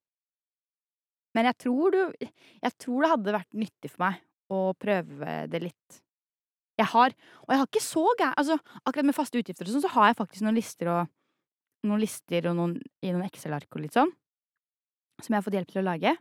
[1.36, 2.14] Men jeg tror du
[2.62, 4.22] Jeg tror det hadde vært nyttig for meg
[4.52, 6.02] å prøve det litt.
[6.78, 7.10] Jeg har
[7.42, 10.08] Og jeg har ikke så gæren Altså, akkurat med faste utgifter og sånn, så har
[10.12, 11.08] jeg faktisk noen lister og
[11.86, 14.12] noen lister og noen i noen Excel-ark og litt sånn,
[15.22, 16.18] som jeg har fått hjelp til å lage.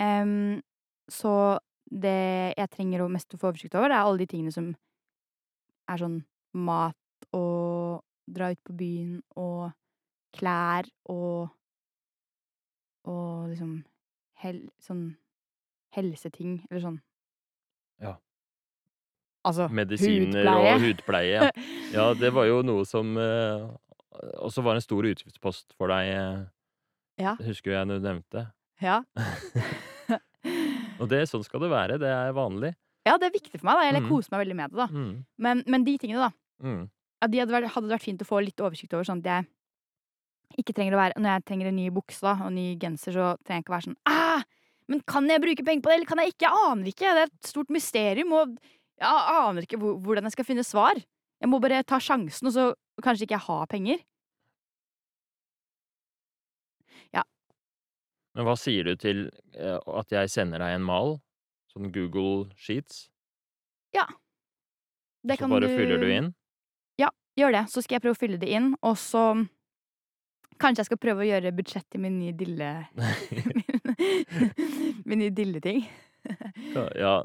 [0.00, 0.62] Um,
[1.10, 1.58] så
[1.90, 4.72] det jeg trenger å mest å få oversikt over, det er alle de tingene som
[5.88, 6.16] er sånn
[6.56, 6.96] mat
[7.36, 9.70] og dra ut på byen og
[10.36, 11.52] klær og
[13.06, 13.84] og liksom
[14.42, 15.04] hel, sånn
[15.94, 16.96] helseting, eller sånn
[18.02, 18.16] Ja.
[19.46, 20.72] Altså Medisiner hudpleie.
[20.74, 21.50] og hudpleie, ja.
[21.94, 23.68] Ja, det var jo noe som eh,
[24.42, 26.44] også var en stor utgiftspost for deg, eh,
[27.22, 27.36] Ja.
[27.40, 28.48] husker jeg du nevnte.
[28.82, 29.04] Ja.
[31.00, 32.74] Og det, sånn skal det være, det er vanlig.
[33.06, 33.82] ja, det er viktig for meg, da.
[33.92, 34.08] Jeg Mm.
[34.10, 34.86] koser meg veldig med det, da.
[34.86, 35.24] Mm.
[35.38, 36.32] Men, men de tingene, da.
[36.62, 36.90] Mm.
[37.22, 39.46] Ja, de hadde vært, hadde vært fint å få litt oversikt over, sånn at jeg
[40.62, 43.36] ikke trenger å være Når jeg trenger en ny bukse da, og ny genser, så
[43.44, 44.42] trenger jeg ikke å være sånn ah,
[44.88, 46.46] Men kan jeg bruke penger på det, eller kan jeg ikke?
[46.46, 47.14] Jeg aner ikke.
[47.16, 48.52] Det er et stort mysterium, og
[49.00, 50.94] jeg aner ikke hvordan jeg skal finne svar.
[51.42, 52.66] Jeg må bare ta sjansen, og så
[53.02, 53.98] kanskje ikke jeg har penger.
[58.36, 59.26] Men hva sier du til
[59.56, 61.16] eh, at jeg sender deg en mal?
[61.72, 63.06] Sånn Google Sheets?
[65.26, 66.28] Det så bare bare fyller du inn?
[67.00, 69.28] Ja, Gjør det, så skal jeg prøve å fylle det inn, og så
[70.56, 72.68] Kanskje jeg skal prøve å gjøre budsjett til min nye dille...
[75.08, 75.82] min nye dilleting.
[76.96, 77.18] ja.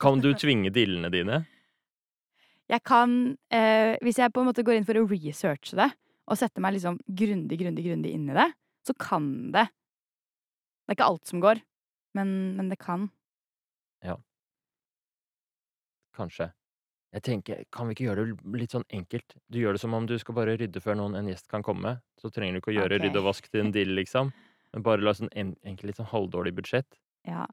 [0.00, 1.42] Kan du tvinge dillene dine?
[2.72, 5.90] Jeg kan, eh, hvis jeg på en måte går inn for å researche det,
[6.24, 8.48] og setter meg liksom grundig, grundig, grundig inn i det,
[8.88, 9.66] så kan det.
[10.86, 11.60] Det er ikke alt som går,
[12.14, 13.08] men, men det kan.
[14.06, 14.14] Ja.
[16.14, 16.52] Kanskje.
[17.16, 19.34] Jeg tenker, Kan vi ikke gjøre det litt sånn enkelt?
[19.50, 21.96] Du gjør det som om du skal bare rydde før noen, en gjest kan komme.
[22.20, 23.06] Så trenger du ikke å gjøre okay.
[23.06, 24.30] rydd og vask til en dill, liksom.
[24.74, 26.98] Men bare la sånn en, enkelt, litt sånn halvdårlig budsjett.
[27.26, 27.46] Ja.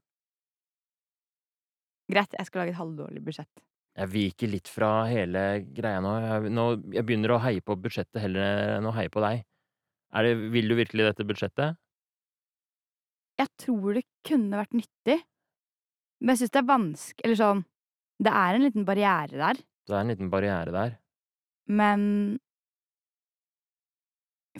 [2.12, 3.64] Greit, jeg skal lage et halvdårlig budsjett.
[3.94, 6.12] Jeg viker litt fra hele greia nå.
[6.22, 9.46] Jeg, nå, jeg begynner å heie på budsjettet heller enn å heie på deg.
[10.14, 11.78] Det, vil du virkelig dette budsjettet?
[13.40, 15.16] Jeg tror det kunne vært nyttig,
[16.20, 17.64] men jeg syns det er vanskelig Eller sånn
[18.22, 20.92] Det er en liten barriere der, Det er en liten barriere der.
[21.68, 22.38] men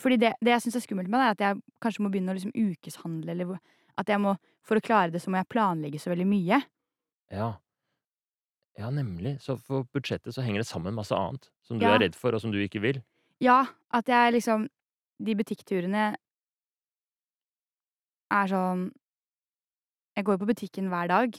[0.01, 2.33] Fordi det, det jeg syns er skummelt med det, er at jeg kanskje må begynne
[2.35, 3.59] å liksom ukeshandle, eller
[4.01, 6.57] at jeg må For å klare det, så må jeg planlegge så veldig mye.
[7.31, 7.51] Ja.
[8.81, 9.35] Ja, nemlig.
[9.45, 11.93] Så for budsjettet så henger det sammen masse annet som du Ja.
[11.95, 13.03] er redd for, og som du ikke vil.
[13.41, 14.68] Ja, at jeg liksom
[15.22, 16.16] De butikkturene
[18.35, 18.85] er sånn
[20.16, 21.35] Jeg går jo på butikken hver dag,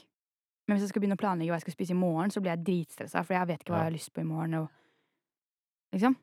[0.68, 2.52] men hvis jeg skal begynne å planlegge hva jeg skal spise i morgen, så blir
[2.52, 4.68] jeg dritstressa, for jeg vet ikke hva jeg har lyst på i morgen, og
[5.94, 6.16] Liksom.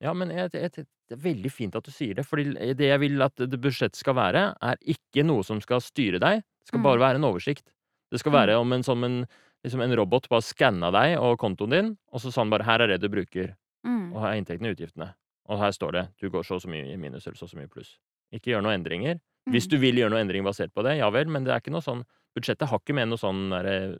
[0.00, 3.00] Ja, men jeg, jeg, det er veldig fint at du sier det, for det jeg
[3.02, 6.40] vil at det budsjettet skal være, er ikke noe som skal styre deg.
[6.42, 6.86] Det skal Mm.
[6.88, 7.68] bare være en oversikt.
[8.10, 9.26] Det skal være om en, som en,
[9.62, 12.80] liksom en robot bare skanna deg og kontoen din, og så sa han bare 'her
[12.82, 13.54] er det du bruker',
[13.84, 14.14] Mm.
[14.14, 15.14] og her er inntektene og utgiftene.
[15.46, 17.50] Og her står det 'du går så og så mye i minus eller så og
[17.50, 17.98] så mye pluss'.
[18.32, 19.20] Ikke gjør noen endringer.
[19.48, 19.70] Hvis Mm.
[19.70, 21.80] du vil gjøre noen endring basert på det, ja vel, men det er ikke noe
[21.82, 22.04] sånn
[22.36, 23.98] Budsjettet har ikke med noe sånn derre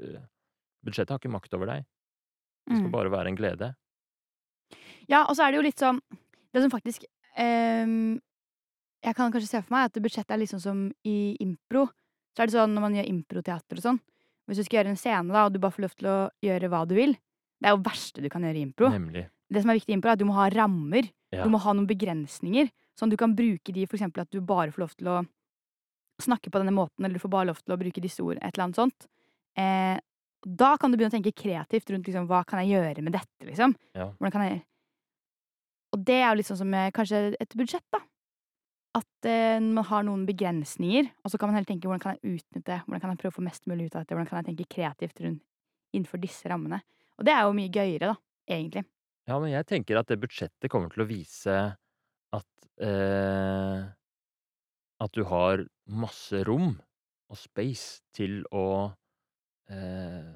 [0.00, 0.22] øh,
[0.84, 1.84] Budsjettet har ikke makt over deg.
[2.66, 2.92] Det skal Mm.
[2.92, 3.74] bare være en glede.
[5.08, 6.00] Ja, og så er det jo litt sånn
[6.52, 7.04] Det som faktisk
[7.38, 8.20] um,
[9.04, 11.86] Jeg kan kanskje se for meg at budsjettet er sånn som i impro.
[12.34, 14.00] Så er det sånn når man gjør improteater og sånn.
[14.48, 16.68] Hvis du skal gjøre en scene, da, og du bare får lov til å gjøre
[16.72, 18.88] hva du vil Det er jo det verste du kan gjøre i impro.
[18.90, 19.28] Nemlig.
[19.50, 21.08] Det som er viktig i impro, er at du må ha rammer.
[21.32, 21.44] Ja.
[21.44, 22.70] Du må ha noen begrensninger.
[22.98, 25.18] Sånn du kan bruke de, for eksempel at du bare får lov til å
[26.22, 28.50] snakke på denne måten, eller du får bare lov til å bruke disse ord, et
[28.50, 29.06] eller annet sånt.
[29.58, 29.96] Eh,
[30.42, 33.46] da kan du begynne å tenke kreativt rundt liksom, hva kan jeg gjøre med dette,
[33.46, 33.74] liksom.
[33.94, 34.10] Ja.
[34.18, 34.64] Hvordan kan jeg
[35.88, 38.02] Og det er jo litt sånn som kanskje et budsjett, da.
[38.98, 42.38] At eh, man har noen begrensninger, og så kan man heller tenke hvordan kan jeg
[42.38, 44.50] utnytte, hvordan kan jeg prøve å få mest mulig ut av dette, hvordan kan jeg
[44.50, 45.44] tenke kreativt rundt
[45.96, 46.82] innenfor disse rammene.
[47.18, 48.16] Og det er jo mye gøyere, da,
[48.52, 48.84] egentlig.
[49.28, 51.56] Ja, men jeg tenker at det budsjettet kommer til å vise
[52.36, 53.86] at eh,
[54.98, 56.76] At du har masse rom
[57.28, 58.92] og space til å
[59.70, 60.32] eh,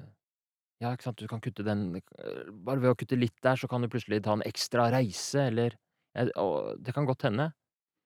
[0.83, 3.69] Ja, ikke sant, du kan kutte den eh, Bare ved å kutte litt der, så
[3.69, 5.77] kan du plutselig ta en ekstra reise, eller
[6.13, 7.49] Det kan godt hende.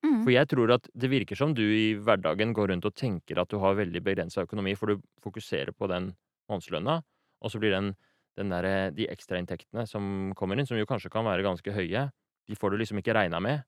[0.05, 0.21] Mm.
[0.23, 3.49] For jeg tror at det virker som du i hverdagen går rundt og tenker at
[3.51, 6.13] du har veldig begrensa økonomi, for du fokuserer på den
[6.47, 7.01] månedslønna,
[7.43, 7.89] og så blir den,
[8.39, 12.05] den der, de ekstrainntektene som kommer inn, som jo kanskje kan være ganske høye,
[12.47, 13.65] de får du liksom ikke regna med.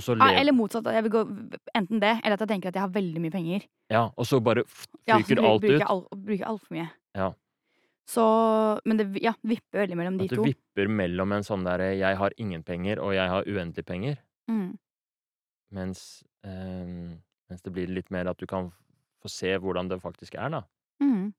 [0.00, 0.84] Ja, eller motsatt.
[0.84, 1.22] Jeg vil gå
[1.74, 3.66] enten det, eller at jeg tenker at jeg har veldig mye penger.
[3.90, 5.16] ja, og så bare fyker Ja,
[5.50, 5.70] alt ut.
[5.70, 6.90] jeg alt, bruker altfor mye.
[7.14, 7.32] Ja.
[8.06, 10.42] Så Men det ja, vipper veldig mellom de At du to.
[10.44, 14.18] vipper mellom en sånn derre 'jeg har ingen penger', og 'jeg har uendelig penger',
[14.48, 14.78] Mm.
[15.72, 17.18] mens, eh,
[17.50, 18.70] mens det blir litt mer at du kan
[19.22, 20.62] få se hvordan det faktisk er, da.
[21.02, 21.32] Mm.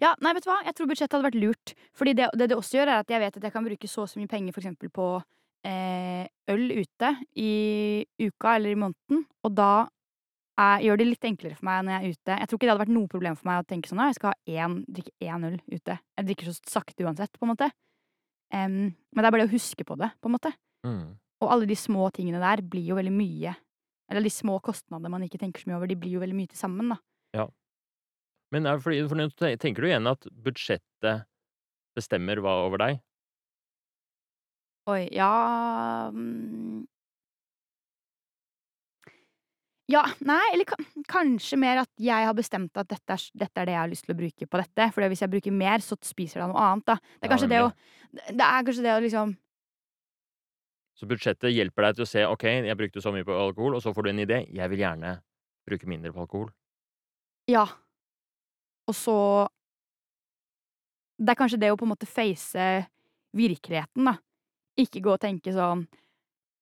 [0.00, 0.62] Ja, nei, vet du hva?
[0.64, 1.74] Jeg tror budsjettet hadde vært lurt.
[1.94, 4.02] Fordi det det, det også gjør, er at jeg vet at jeg kan bruke så
[4.02, 5.22] og så mye penger for eksempel på
[5.68, 7.52] øl ute i
[8.22, 9.24] uka eller i måneden.
[9.44, 9.72] Og da
[10.58, 12.38] er, gjør det litt enklere for meg når jeg er ute.
[12.40, 14.32] Jeg tror ikke det hadde vært noe problem for meg å tenke sånn jeg skal
[14.32, 15.98] ha én, drikke én øl ute.
[15.98, 17.70] Jeg drikker så sakte uansett, på en måte.
[18.48, 18.76] Um,
[19.12, 20.54] men det er bare det å huske på det, på en måte.
[20.88, 21.08] Mm.
[21.44, 23.54] Og alle de små tingene der blir jo veldig mye
[24.08, 26.50] eller de små kostnadene man ikke tenker så mye over, de blir jo veldig mye
[26.50, 26.96] til sammen, da.
[28.54, 31.26] Men er det fordi for tenker du igjen at budsjettet
[31.98, 33.02] bestemmer hva over deg?
[34.88, 35.32] Oi, ja
[36.14, 36.86] mm.
[39.88, 40.68] Ja, nei, eller
[41.08, 44.04] kanskje mer at jeg har bestemt at dette er dette er det jeg har lyst
[44.04, 46.84] til å bruke på dette, for hvis jeg bruker mer, så spiser av noe annet,
[46.90, 46.96] da.
[47.16, 47.70] Det er Ja, det å
[48.36, 49.32] det er kanskje det å liksom
[50.98, 53.82] Så budsjettet hjelper deg til å se OK, jeg brukte så mye på alkohol, og
[53.82, 54.38] så får du en idé.
[54.52, 55.12] Jeg vil gjerne
[55.68, 56.48] bruke mindre på alkohol.
[57.48, 57.64] Ja.
[58.88, 59.48] Og så
[61.18, 62.66] Det er kanskje det å på en måte face
[63.32, 64.18] virkeligheten, da.
[64.78, 65.86] Ikke gå og tenke sånn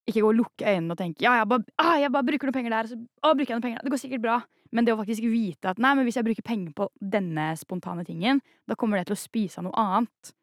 [0.07, 2.55] Ikke gå og lukke øynene og tenke 'ja, jeg bare, ah, jeg bare bruker noen
[2.55, 3.83] penger der, så å, bruker jeg noen penger der.
[3.83, 4.41] Det går sikkert bra.'
[4.71, 8.05] Men det å faktisk vite at 'nei, men hvis jeg bruker penger på denne spontane
[8.07, 10.33] tingen, da kommer det til å spise av noe annet'.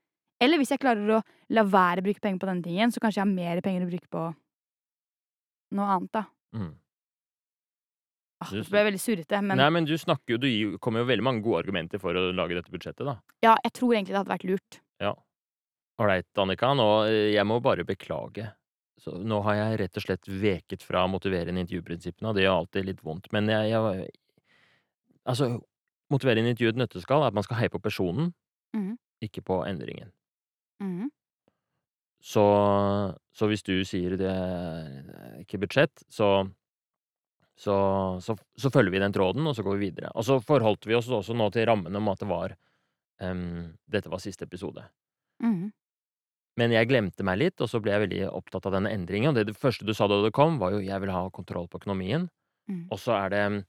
[0.41, 1.23] Eller hvis jeg klarer å
[1.55, 3.91] la være å bruke penger på denne tingen, så kanskje jeg har mer penger å
[3.91, 4.35] bruke på
[5.75, 6.25] noe annet, da.
[6.55, 6.73] Mm.
[8.45, 11.25] Ah, det ble veldig surrete, men Nei, men du snakker jo Du kommer jo veldig
[11.25, 13.17] mange gode argumenter for å lage dette budsjettet, da.
[13.47, 14.81] ja, jeg tror egentlig det hadde vært lurt.
[16.03, 16.73] Ålreit, Annika.
[16.75, 18.49] Nå eh, Jeg må bare beklage.
[19.01, 22.87] Så nå har jeg rett og slett veket fra motiverende intervjuprinsippene, og det gjør alltid
[22.89, 23.31] litt vondt.
[23.35, 24.13] Men jeg, jeg
[25.25, 25.47] Altså,
[26.13, 28.35] motiverende intervju i et nøtteskall er at man skal heie på personen,
[28.77, 28.91] mm.
[29.25, 30.11] ikke på endringen.
[30.83, 31.09] Mhm.
[32.25, 32.43] Så
[33.37, 36.49] så hvis du sier det er ikke budsjett, så
[37.57, 37.75] så
[38.25, 40.13] så så følger vi den tråden, og så går vi videre.
[40.15, 42.57] Og så forholdt vi oss også nå til rammen om at det var
[43.21, 44.85] um, dette var siste episode.
[45.43, 45.73] Mhm.
[46.61, 49.33] Men jeg glemte meg litt, og så ble jeg veldig opptatt av denne endringen.
[49.33, 51.67] Og det, det første du sa da det kom, var jo 'jeg vil ha kontroll
[51.69, 52.29] på økonomien'.
[52.71, 52.87] Mm.
[52.91, 53.65] Og så er det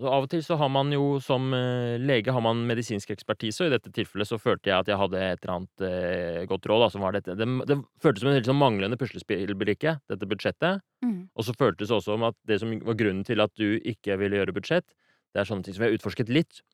[0.00, 3.60] så Av og til så har man jo som eh, lege har man medisinsk ekspertise,
[3.60, 6.68] og i dette tilfellet så følte jeg at jeg hadde et eller annet eh, godt
[6.70, 6.80] råd.
[6.80, 7.36] Da, som var dette.
[7.36, 10.80] Det, det føltes som en sånn manglende puslespillbrikke, dette budsjettet.
[11.04, 11.28] Mm.
[11.36, 14.16] Og så føltes det også som at det som var grunnen til at du ikke
[14.22, 14.88] ville gjøre budsjett,
[15.32, 16.64] det er sånne ting som vi har utforsket litt,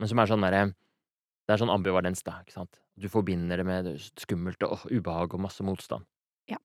[0.00, 0.70] men som er sånn derre
[1.42, 2.78] Det er sånn ambivalens, da, ikke sant.
[2.98, 3.90] Du forbinder det med
[4.20, 6.06] skummelt og ubehag og masse motstand.
[6.50, 6.60] Ja.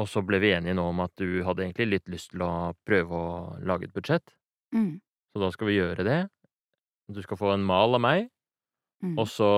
[0.00, 2.52] Og så ble vi enige nå om at du hadde egentlig litt lyst til å
[2.86, 4.34] prøve å lage et budsjett.
[4.74, 4.98] Mhm.
[5.34, 6.20] Så da skal vi gjøre det.
[7.10, 8.28] Du skal få en mal av meg,
[9.02, 9.16] mm.
[9.18, 9.48] og så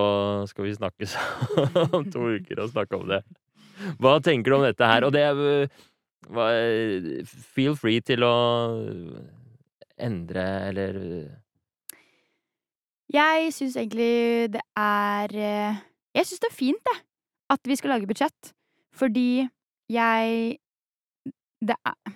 [0.48, 1.16] skal vi snakkes
[1.96, 3.20] om to uker og snakke om det.
[4.00, 5.04] Hva tenker du om dette her?
[5.04, 8.32] Og det er øh, Feel free til å
[10.00, 10.96] endre eller
[13.12, 15.82] Jeg syns egentlig det er eh,
[16.16, 17.02] Jeg syns det er fint, jeg,
[17.54, 18.52] at vi skal lage budsjett.
[18.94, 19.46] Fordi
[19.92, 20.58] jeg
[21.62, 22.14] Det er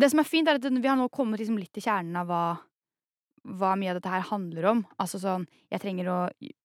[0.00, 2.26] Det som er fint, er at vi har nå kommet liksom litt til kjernen av
[2.30, 2.44] hva
[3.40, 4.80] hva mye av dette her handler om.
[5.00, 6.18] Altså sånn Jeg trenger å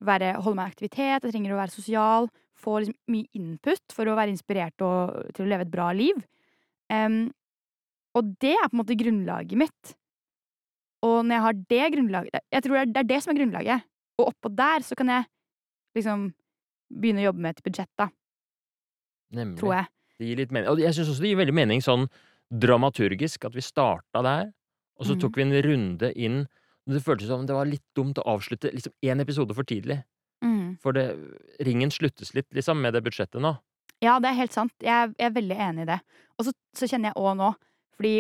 [0.04, 2.30] være, holde meg i aktivitet, jeg trenger å være sosial.
[2.60, 6.20] Få liksom mye input for å være inspirert og til å leve et bra liv.
[6.92, 7.32] Um,
[8.16, 9.96] og det er på en måte grunnlaget mitt.
[11.04, 13.84] Og når jeg har det grunnlaget Jeg tror det er- det som er grunnlaget.
[14.18, 15.26] Og oppå der så kan jeg
[15.96, 16.34] liksom
[16.92, 18.10] begynne å jobbe med et budsjett, da.
[19.34, 19.60] Nemlig.
[19.60, 19.88] Tror jeg.
[20.20, 20.70] Det gir litt mening.
[20.70, 22.08] Og jeg syns også det gir veldig mening sånn
[22.54, 24.52] dramaturgisk, at vi starta der,
[25.00, 25.22] og så mm.
[25.24, 26.48] tok vi en runde inn.
[26.86, 30.04] Det føltes som det var litt dumt å avslutte liksom én episode for tidlig.
[30.46, 30.78] Mm.
[30.84, 31.08] For det,
[31.66, 33.56] ringen sluttes litt, liksom, med det budsjettet nå.
[34.04, 34.74] Ja, det er helt sant.
[34.84, 36.00] Jeg jeg er veldig enig i det.
[36.38, 37.52] Og så, så kjenner jeg òg nå,
[37.98, 38.16] fordi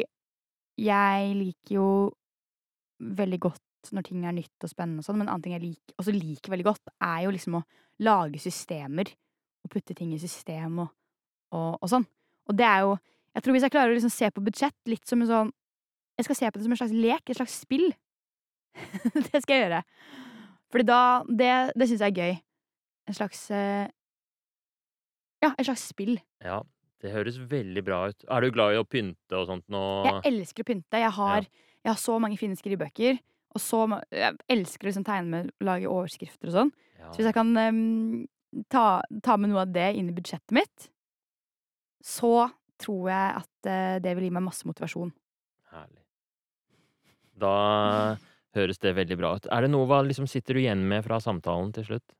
[0.81, 1.89] jeg liker jo
[2.99, 5.63] veldig godt når ting er nytt og spennende og sånn, men en annen ting jeg
[5.63, 7.65] liker, også liker veldig godt, er jo liksom å
[8.05, 9.11] lage systemer.
[9.65, 10.89] Og putte ting i system og,
[11.55, 12.05] og, og sånn.
[12.49, 12.95] Og det er jo
[13.35, 15.49] Jeg tror hvis jeg klarer å liksom se på budsjett litt som en sånn
[16.15, 17.89] Jeg skal se på det som en slags lek, et slags spill.
[19.31, 19.81] det skal jeg gjøre.
[20.71, 22.37] Fordi da Det, det syns jeg er gøy.
[23.09, 23.89] En slags eh,
[25.43, 26.15] Ja, et slags spill.
[26.45, 26.61] Ja,
[27.03, 28.25] det høres veldig bra ut.
[28.31, 29.81] Er du glad i å pynte og sånt nå?
[30.07, 31.01] Jeg elsker å pynte.
[31.01, 31.49] Jeg har,
[31.85, 33.19] jeg har så mange fine skrivebøker.
[33.55, 36.71] Og så Jeg elsker å liksom tegne med å lage overskrifter og sånn.
[36.99, 38.25] Ja, Så hvis jeg kan um,
[38.73, 40.89] ta, ta med noe av det inn i budsjettet mitt,
[42.03, 42.49] så
[42.81, 45.13] tror jeg at uh, det vil gi meg masse motivasjon.
[45.71, 46.01] herlig.
[47.39, 47.55] Da
[48.55, 49.47] høres det veldig bra ut.
[49.51, 52.15] Er det noe hva liksom sitter du igjen med fra samtalen til slutt?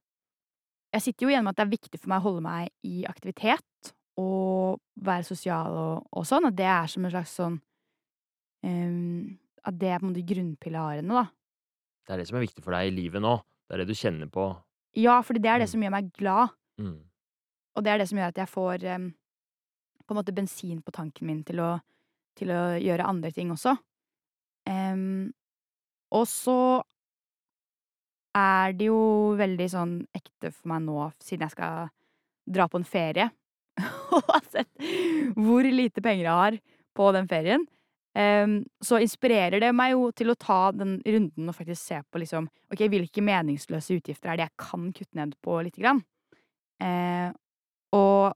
[0.96, 3.04] Jeg sitter jo igjen med at det er viktig for meg å holde meg i
[3.08, 6.48] aktivitet og være sosial og, og sånn.
[6.48, 7.58] og det er som en slags sånn
[8.64, 9.36] em,
[9.66, 11.26] At det er på en måte grunnpilarene, da.
[12.06, 13.36] Det er det som er viktig for deg i livet nå.
[13.66, 14.44] Det er det du kjenner på.
[14.96, 15.72] Ja, fordi det er det Mm.
[15.74, 16.50] som gjør meg glad.
[16.80, 17.00] Mm.
[17.76, 19.08] Og det er det som gjør at jeg får um,
[20.06, 21.72] på en måte bensin på tanken min til å,
[22.38, 23.74] til å gjøre andre ting også.
[24.70, 25.34] Um,
[26.14, 26.84] og så
[28.36, 31.90] er det jo veldig sånn ekte for meg nå, siden jeg skal
[32.46, 33.30] dra på en ferie,
[34.16, 34.70] og har sett
[35.36, 36.58] hvor lite penger jeg har
[36.96, 37.66] på den ferien.
[38.16, 42.22] Em, så inspirerer det meg jo til å ta den runden og faktisk se på
[42.22, 46.00] liksom Ok, hvilke meningsløse utgifter er det jeg kan kutte ned på lite grann?
[46.80, 47.28] Eh,
[47.96, 48.32] og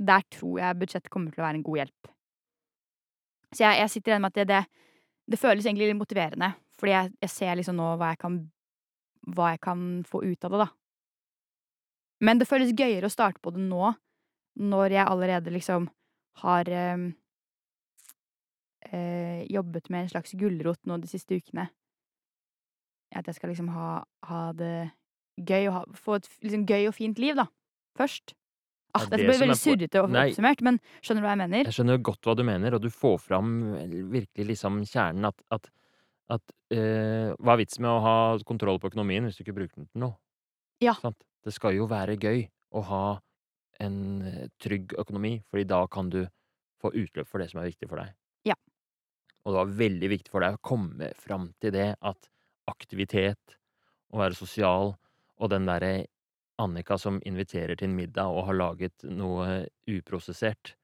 [0.00, 2.10] der tror jeg budsjett kommer til å være en god hjelp.
[3.52, 4.88] Så jeg, jeg sitter igjen med at det, det,
[5.34, 6.48] det føles egentlig litt motiverende,
[6.80, 8.40] fordi jeg, jeg ser liksom nå hva jeg kan
[9.30, 10.68] hva jeg kan få ut av det, da.
[12.22, 13.92] Men det føles gøyere å starte på det nå,
[14.62, 15.88] når jeg allerede liksom
[16.42, 17.12] har em,
[18.92, 21.68] eh, jobbet med en slags gulrot nå de siste ukene.
[23.12, 24.92] At jeg skal liksom ha, ha det
[25.40, 27.48] gøy og ha, få et liksom gøy og fint liv, da.
[27.98, 28.34] Først.
[28.92, 31.68] Ah, Det er veldig surrete og oppsummert, men skjønner du hva jeg mener?
[31.68, 33.54] Jeg skjønner godt hva du mener, og du får fram
[34.12, 35.70] virkelig liksom kjernen at, at,
[36.36, 38.16] at eh, Hva er vitsen med å ha
[38.48, 40.18] kontroll på økonomien hvis du ikke bruker den til noe?
[40.84, 40.92] Ja.
[41.00, 41.24] Sant?
[41.42, 42.44] Det skal jo være gøy
[42.76, 43.04] å ha
[43.80, 43.96] en
[44.28, 46.26] eh, trygg økonomi, fordi da kan du
[46.82, 48.12] få utløp for det som er viktig for deg.
[49.42, 49.48] Ja.
[49.48, 52.28] Og det var veldig viktig for deg å komme fram til det at
[52.70, 53.56] aktivitet,
[54.12, 54.94] å være sosial,
[55.42, 56.06] og den derre
[56.62, 60.76] Annika som inviterer til en middag og har laget noe uprosessert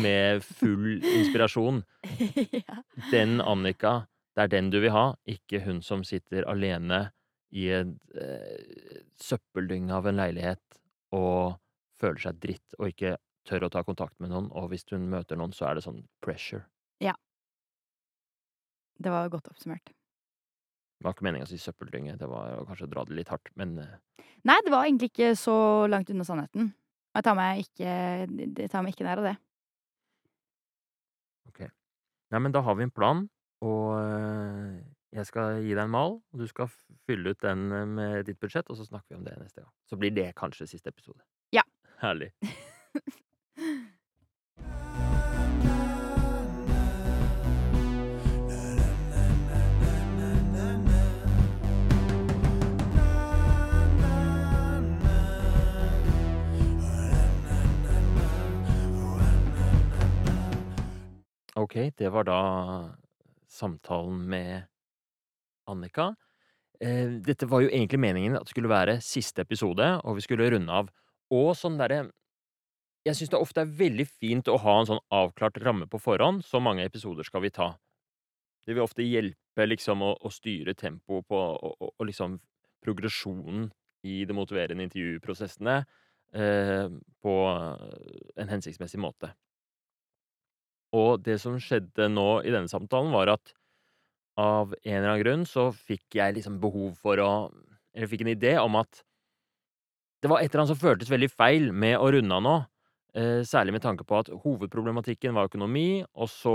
[0.00, 1.82] med full inspirasjon.
[3.12, 7.10] Den Annika, det er den du vil ha, ikke hun som sitter alene
[7.50, 10.80] i en eh, søppeldynge av en leilighet
[11.16, 11.58] og
[11.98, 13.16] føler seg dritt og ikke
[13.48, 16.02] tør å ta kontakt med noen, og hvis hun møter noen, så er det sånn
[16.24, 16.64] pressure.
[18.98, 19.92] Det var godt oppsummert.
[20.98, 23.50] Det var ikke meningen å si søppeldynge, det var kanskje å dra det litt hardt,
[23.58, 23.98] men eh,
[24.46, 25.54] Nei, det var egentlig ikke så
[25.90, 26.72] langt unna sannheten.
[27.14, 27.92] Jeg tar meg ikke,
[28.54, 29.34] det tar meg ikke nær av det.
[31.50, 31.60] ok.
[32.34, 33.24] Nei, men da har vi en plan,
[33.66, 34.78] og eh,
[35.18, 36.70] jeg skal gi deg en mal, og du skal
[37.08, 39.70] fylle ut den eh, med ditt budsjett, og så snakker vi om det neste gang.
[39.90, 41.22] Så blir det kanskje siste episode.
[41.54, 41.62] Ja.
[42.02, 42.32] Herlig.
[61.58, 62.40] Ok, det var da
[63.50, 64.62] samtalen med
[65.66, 66.14] Annika.
[66.80, 70.46] Eh, dette var jo egentlig meningen at det skulle være siste episode, og vi skulle
[70.54, 70.92] runde av.
[71.34, 72.08] Og sånn derre
[73.06, 76.42] Jeg syns det ofte er veldig fint å ha en sånn avklart ramme på forhånd.
[76.44, 77.70] Så mange episoder skal vi ta.
[78.66, 82.36] Det vil ofte hjelpe liksom å, å styre tempoet på og, og, liksom
[82.84, 83.70] progresjonen
[84.04, 85.78] i de motiverende intervjuprosessene
[86.34, 86.90] eh,
[87.22, 89.32] på en hensiktsmessig måte.
[90.96, 93.52] Og det som skjedde nå i denne samtalen, var at
[94.38, 97.30] av en eller annen grunn så fikk jeg liksom behov for å
[97.96, 99.00] Eller fikk en idé om at
[100.22, 102.54] det var et eller annet som føltes veldig feil med å runde av nå.
[103.18, 106.54] Eh, særlig med tanke på at hovedproblematikken var økonomi, og så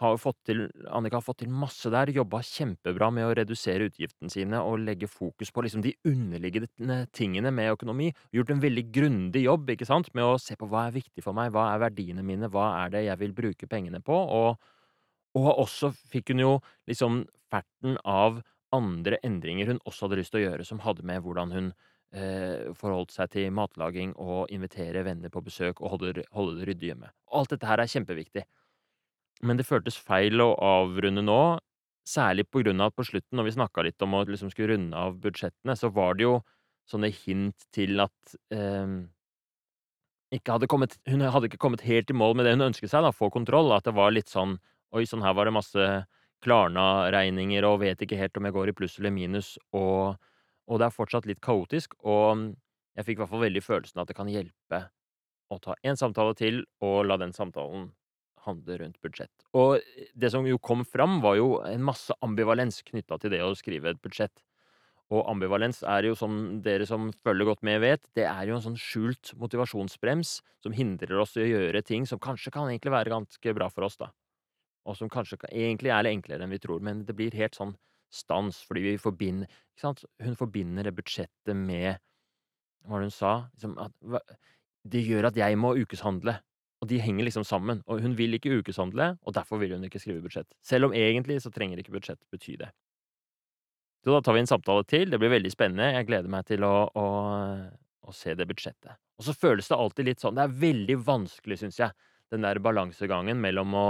[0.00, 4.32] har fått til Annika har fått til masse der, jobba kjempebra med å redusere utgiftene
[4.32, 8.10] sine og legge fokus på liksom de underliggende tingene med økonomi.
[8.36, 11.36] Gjort en veldig grundig jobb ikke sant, med å se på hva er viktig for
[11.36, 14.60] meg, hva er verdiene mine, hva er det jeg vil bruke pengene på, og,
[15.40, 16.52] og også fikk hun jo
[16.90, 18.42] liksom ferten av
[18.76, 21.72] andre endringer hun også hadde lyst til å gjøre, som hadde med hvordan hun
[22.12, 26.92] eh, forholdt seg til matlaging og invitere venner på besøk og holde, holde det ryddig
[26.92, 27.12] hjemme.
[27.32, 28.44] Alt dette her er kjempeviktig.
[29.44, 31.40] Men det føltes feil å avrunde nå,
[32.06, 34.74] særlig på grunn av at på slutten, når vi snakka litt om å liksom skulle
[34.74, 36.38] runde av budsjettene, så var det jo
[36.86, 38.94] sånne hint til at eh,
[40.46, 43.12] hadde kommet, hun hadde ikke kommet helt i mål med det hun ønsket seg, da,
[43.14, 43.72] få kontroll.
[43.74, 44.58] At det var litt sånn
[44.94, 45.86] Oi, sånn her var det masse
[46.46, 50.14] Klarna-regninger og vet ikke helt om jeg går i pluss eller minus, og,
[50.70, 51.96] og det er fortsatt litt kaotisk.
[52.06, 52.52] Og
[52.96, 54.80] jeg fikk i hvert fall veldig følelsen at det kan hjelpe
[55.52, 57.90] å ta én samtale til, og la den samtalen
[58.46, 59.32] handle rundt budsjett.
[59.56, 59.80] Og
[60.14, 63.92] det som jo kom fram, var jo en masse ambivalens knytta til det å skrive
[63.92, 64.44] et budsjett.
[65.14, 68.64] Og ambivalens er jo, som dere som følger godt med vet, det er jo en
[68.64, 73.12] sånn skjult motivasjonsbrems som hindrer oss i å gjøre ting som kanskje kan egentlig være
[73.14, 74.10] ganske bra for oss, da.
[74.86, 77.54] Og som kanskje kan, egentlig er litt enklere enn vi tror, men det blir helt
[77.58, 77.76] sånn
[78.10, 80.04] stans, fordi vi forbinder Ikke sant?
[80.22, 81.98] Hun forbinder det budsjettet med
[82.86, 83.32] Hva var det hun sa?
[83.54, 84.36] Liksom at
[84.86, 86.36] Det gjør at jeg må ukeshandle.
[86.84, 87.80] Og de henger liksom sammen.
[87.88, 90.48] Og hun vil ikke ukeshandle, og derfor vil hun ikke skrive budsjett.
[90.64, 92.70] Selv om egentlig så trenger ikke budsjett bety det.
[94.04, 95.10] Så da tar vi en samtale til.
[95.10, 95.88] Det blir veldig spennende.
[95.96, 97.06] Jeg gleder meg til å, å,
[98.06, 99.00] å se det budsjettet.
[99.16, 101.96] Og så føles det alltid litt sånn Det er veldig vanskelig, syns jeg,
[102.30, 103.86] den der balansegangen mellom å,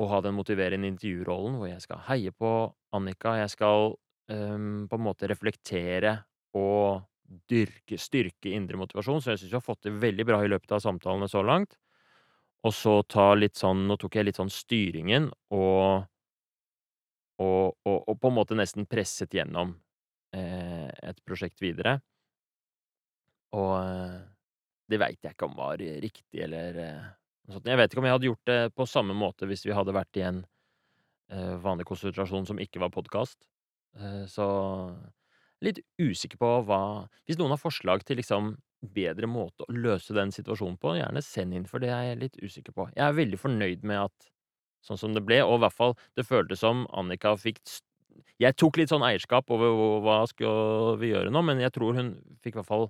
[0.00, 2.50] å ha den motiverende intervjurollen, hvor jeg skal heie på
[2.96, 3.94] Annika, jeg skal
[4.32, 6.16] øhm, på en måte reflektere
[6.58, 7.06] og
[7.50, 10.74] dyrke, styrke indre motivasjon, så jeg syns vi har fått det veldig bra i løpet
[10.76, 11.76] av samtalene så langt.
[12.66, 16.04] Og så ta litt sånn Nå tok jeg litt sånn styringen og
[17.40, 19.72] og og og på en måte nesten presset gjennom,
[20.36, 22.00] eh, et prosjekt videre.
[23.56, 24.18] Og eh,
[24.90, 27.08] det veit jeg ikke om var riktig eller eh,
[27.46, 27.70] noe sånt.
[27.70, 30.20] Jeg vet ikke om jeg hadde gjort det på samme måte hvis vi hadde vært
[30.20, 30.42] i en
[31.32, 33.40] eh, vanlig konsentrasjon som ikke var podkast.
[33.98, 34.46] Eh, så
[35.64, 36.80] litt usikker på hva
[37.28, 41.56] Hvis noen har forslag til liksom bedre måte å løse den situasjonen på, gjerne send
[41.56, 42.86] inn, for det er jeg litt usikker på.
[42.94, 44.30] Jeg er veldig fornøyd med at
[44.86, 47.60] sånn som det ble, og i hvert fall det føltes som Annika fikk
[48.40, 52.14] Jeg tok litt sånn eierskap over hva skal vi gjøre nå, men jeg tror hun
[52.40, 52.88] fikk i hvert fall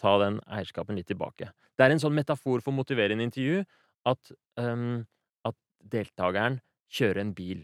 [0.00, 1.50] ta den eierskapen litt tilbake.
[1.76, 3.60] Det er en sånn metafor for motiverende intervju
[4.08, 5.04] at, um,
[5.44, 5.56] at
[5.92, 7.60] deltakeren kjører en bil,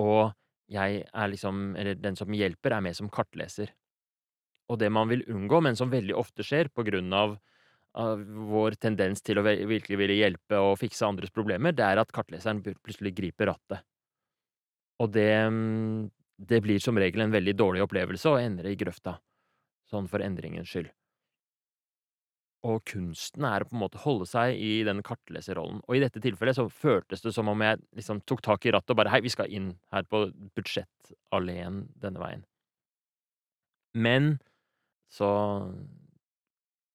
[0.00, 0.36] og
[0.70, 3.72] jeg er liksom Eller den som hjelper, er med som kartleser.
[4.68, 7.36] Og det man vil unngå, men som veldig ofte skjer på grunn av,
[7.94, 12.12] av vår tendens til å virkelig ville hjelpe og fikse andres problemer, det er at
[12.12, 13.82] kartleseren plutselig griper rattet.
[15.02, 15.28] Og det
[16.42, 19.16] det blir som regel en veldig dårlig opplevelse og ender i grøfta.
[19.90, 20.90] Sånn for endringens skyld.
[22.68, 25.80] Og kunsten er å på en måte holde seg i den kartleserrollen.
[25.88, 28.94] Og i dette tilfellet så føltes det som om jeg liksom tok tak i rattet
[28.94, 32.44] og bare Hei, vi skal inn her på budsjettalleen denne veien.
[33.98, 34.36] Men
[35.12, 35.32] så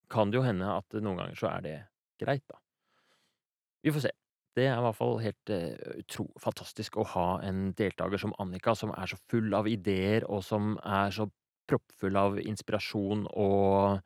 [0.10, 1.76] kan det jo hende at noen ganger så er det
[2.22, 2.58] greit, da.
[3.84, 4.14] Vi får se.
[4.58, 8.74] Det er i hvert fall helt uh, utro fantastisk å ha en deltaker som Annika,
[8.74, 11.28] som er så full av ideer, og som er så
[11.70, 14.00] proppfull av inspirasjon og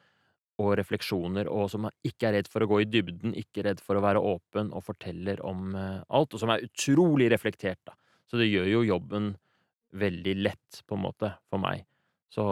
[0.61, 3.97] og refleksjoner, og som ikke er redd for å gå i dybden, ikke redd for
[3.97, 7.97] å være åpen og forteller om uh, alt, og som er utrolig reflektert, da.
[8.29, 9.33] Så det gjør jo jobben
[9.99, 11.83] veldig lett, på en måte, for meg.
[12.31, 12.43] Så,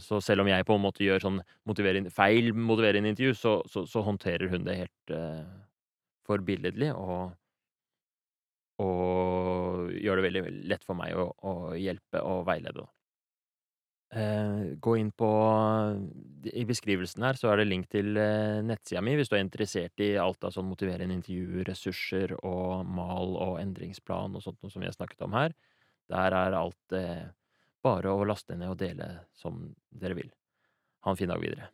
[0.00, 3.84] så selv om jeg på en måte gjør sånn motiverende, feil motiverende intervju, så, så,
[3.84, 5.44] så, håndterer hun det helt uh,
[6.24, 7.34] forbilledlig, og,
[8.80, 12.95] og gjør det veldig lett for meg å, å hjelpe og veilede, da.
[14.16, 15.28] Eh, gå inn på
[16.48, 20.00] I beskrivelsen her så er det link til eh, nettsida mi hvis du er interessert
[20.00, 24.88] i alt av sånn motiverende intervjuressurser og mal og endringsplan og sånt noe som vi
[24.88, 25.52] har snakket om her.
[26.08, 27.26] Der er alt eh,
[27.84, 30.32] bare å laste ned og dele som dere vil.
[31.04, 31.68] Ha en fin dag videre.